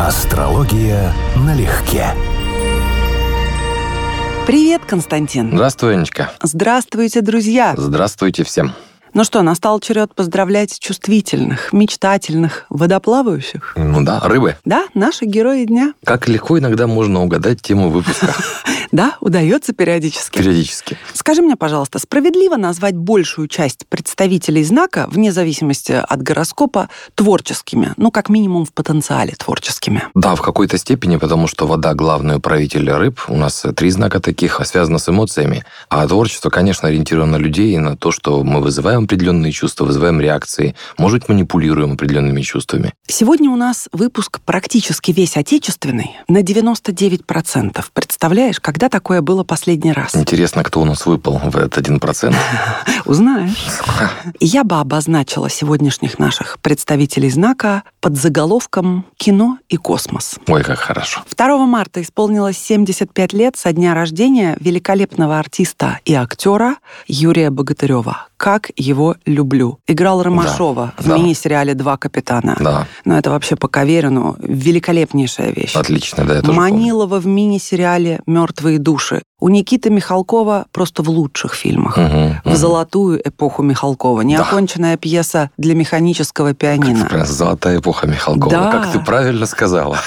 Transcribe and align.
Астрология 0.00 1.12
налегке. 1.36 2.06
Привет, 4.44 4.82
Константин. 4.84 5.52
Здравствуй, 5.52 5.94
Анечка. 5.94 6.32
Здравствуйте, 6.42 7.20
друзья. 7.20 7.74
Здравствуйте 7.76 8.42
всем. 8.42 8.72
Ну 9.14 9.22
что, 9.22 9.42
настал 9.42 9.78
черед 9.78 10.12
поздравлять 10.12 10.76
чувствительных, 10.80 11.72
мечтательных, 11.72 12.66
водоплавающих. 12.68 13.74
Ну 13.76 14.02
да, 14.02 14.18
рыбы. 14.18 14.56
Да, 14.64 14.86
наши 14.92 15.24
герои 15.24 15.66
дня. 15.66 15.94
Как 16.04 16.26
легко 16.26 16.58
иногда 16.58 16.88
можно 16.88 17.22
угадать 17.22 17.62
тему 17.62 17.90
выпуска. 17.90 18.34
Да, 18.92 19.16
удается 19.20 19.72
периодически. 19.72 20.38
Периодически. 20.38 20.96
Скажи 21.14 21.42
мне, 21.42 21.56
пожалуйста, 21.56 21.98
справедливо 21.98 22.54
назвать 22.54 22.94
большую 22.94 23.48
часть 23.48 23.88
представителей 23.88 24.62
знака, 24.62 25.08
вне 25.10 25.32
зависимости 25.32 25.90
от 25.90 26.22
гороскопа, 26.22 26.88
творческими? 27.16 27.92
Ну, 27.96 28.12
как 28.12 28.28
минимум 28.28 28.64
в 28.64 28.72
потенциале 28.72 29.34
творческими. 29.36 30.04
Да, 30.14 30.36
в 30.36 30.42
какой-то 30.42 30.78
степени, 30.78 31.16
потому 31.16 31.48
что 31.48 31.66
вода– 31.66 31.92
главный 31.94 32.36
управитель 32.36 32.88
рыб. 32.88 33.20
У 33.26 33.36
нас 33.36 33.66
три 33.74 33.90
знака 33.90 34.20
таких, 34.20 34.60
а 34.60 34.64
связано 34.64 34.98
с 34.98 35.08
эмоциями. 35.08 35.64
А 35.88 36.06
творчество, 36.06 36.50
конечно, 36.50 36.86
ориентировано 36.86 37.38
на 37.38 37.42
людей 37.42 37.74
и 37.74 37.78
на 37.78 37.96
то, 37.96 38.12
что 38.12 38.44
мы 38.44 38.60
вызываем 38.60 39.03
определенные 39.04 39.52
чувства, 39.52 39.84
вызываем 39.84 40.20
реакции, 40.20 40.74
может 40.98 41.20
быть, 41.20 41.28
манипулируем 41.28 41.92
определенными 41.92 42.42
чувствами. 42.42 42.92
Сегодня 43.06 43.50
у 43.50 43.56
нас 43.56 43.88
выпуск 43.92 44.40
практически 44.44 45.10
весь 45.12 45.36
отечественный, 45.36 46.16
на 46.28 46.42
99%. 46.42 47.84
Представляешь, 47.92 48.60
когда 48.60 48.88
такое 48.88 49.22
было 49.22 49.44
последний 49.44 49.92
раз? 49.92 50.14
Интересно, 50.16 50.62
кто 50.62 50.80
у 50.80 50.84
нас 50.84 51.06
выпал 51.06 51.38
в 51.38 51.56
этот 51.56 51.78
один 51.78 52.00
процент. 52.00 52.36
Узнаешь. 53.04 53.54
Я 54.40 54.64
бы 54.64 54.80
обозначила 54.80 55.50
сегодняшних 55.50 56.18
наших 56.18 56.58
представителей 56.60 57.30
знака 57.30 57.82
под 58.00 58.16
заголовком 58.16 59.06
«Кино 59.16 59.58
и 59.68 59.76
космос». 59.76 60.36
Ой, 60.46 60.62
как 60.62 60.78
хорошо. 60.78 61.22
2 61.36 61.66
марта 61.66 62.02
исполнилось 62.02 62.58
75 62.58 63.32
лет 63.32 63.56
со 63.56 63.72
дня 63.72 63.94
рождения 63.94 64.56
великолепного 64.60 65.38
артиста 65.38 66.00
и 66.04 66.14
актера 66.14 66.76
Юрия 67.06 67.50
Богатырева. 67.50 68.28
Как 68.44 68.70
его 68.76 69.16
люблю. 69.24 69.78
Играл 69.86 70.22
Ромашова 70.22 70.92
Да, 70.98 71.02
в 71.02 71.06
да. 71.08 71.16
мини-сериале 71.16 71.72
«Два 71.72 71.96
капитана». 71.96 72.58
Да, 72.60 72.86
Но 73.06 73.16
это 73.16 73.30
вообще 73.30 73.56
по 73.56 73.68
Каверину 73.68 74.36
великолепнейшая 74.38 75.50
вещь. 75.50 75.74
отлично, 75.74 76.26
да, 76.26 76.34
я 76.34 76.40
тоже 76.42 76.52
помню. 76.54 76.60
Манилова 76.74 77.20
в 77.20 77.26
мини-сериале 77.26 78.20
«Мертвые 78.26 78.78
души». 78.78 79.22
У 79.44 79.50
Никиты 79.50 79.90
Михалкова 79.90 80.68
просто 80.72 81.02
в 81.02 81.10
лучших 81.10 81.52
фильмах. 81.52 81.98
Мгм, 81.98 82.40
В 82.44 82.46
мгм. 82.46 82.56
золотую 82.56 83.20
эпоху 83.28 83.62
Михалкова. 83.62 84.22
Неоконченная 84.22 84.96
пьеса 84.96 85.50
для 85.58 85.74
механического 85.74 86.54
пианино. 86.54 87.00
Как 87.00 87.10
прям 87.10 87.26
золотая 87.26 87.78
эпоха 87.78 88.06
Михалкова. 88.06 88.50
Да. 88.50 88.70
Как 88.72 88.92
ты 88.92 89.00
правильно 89.00 89.44
сказала. 89.44 89.98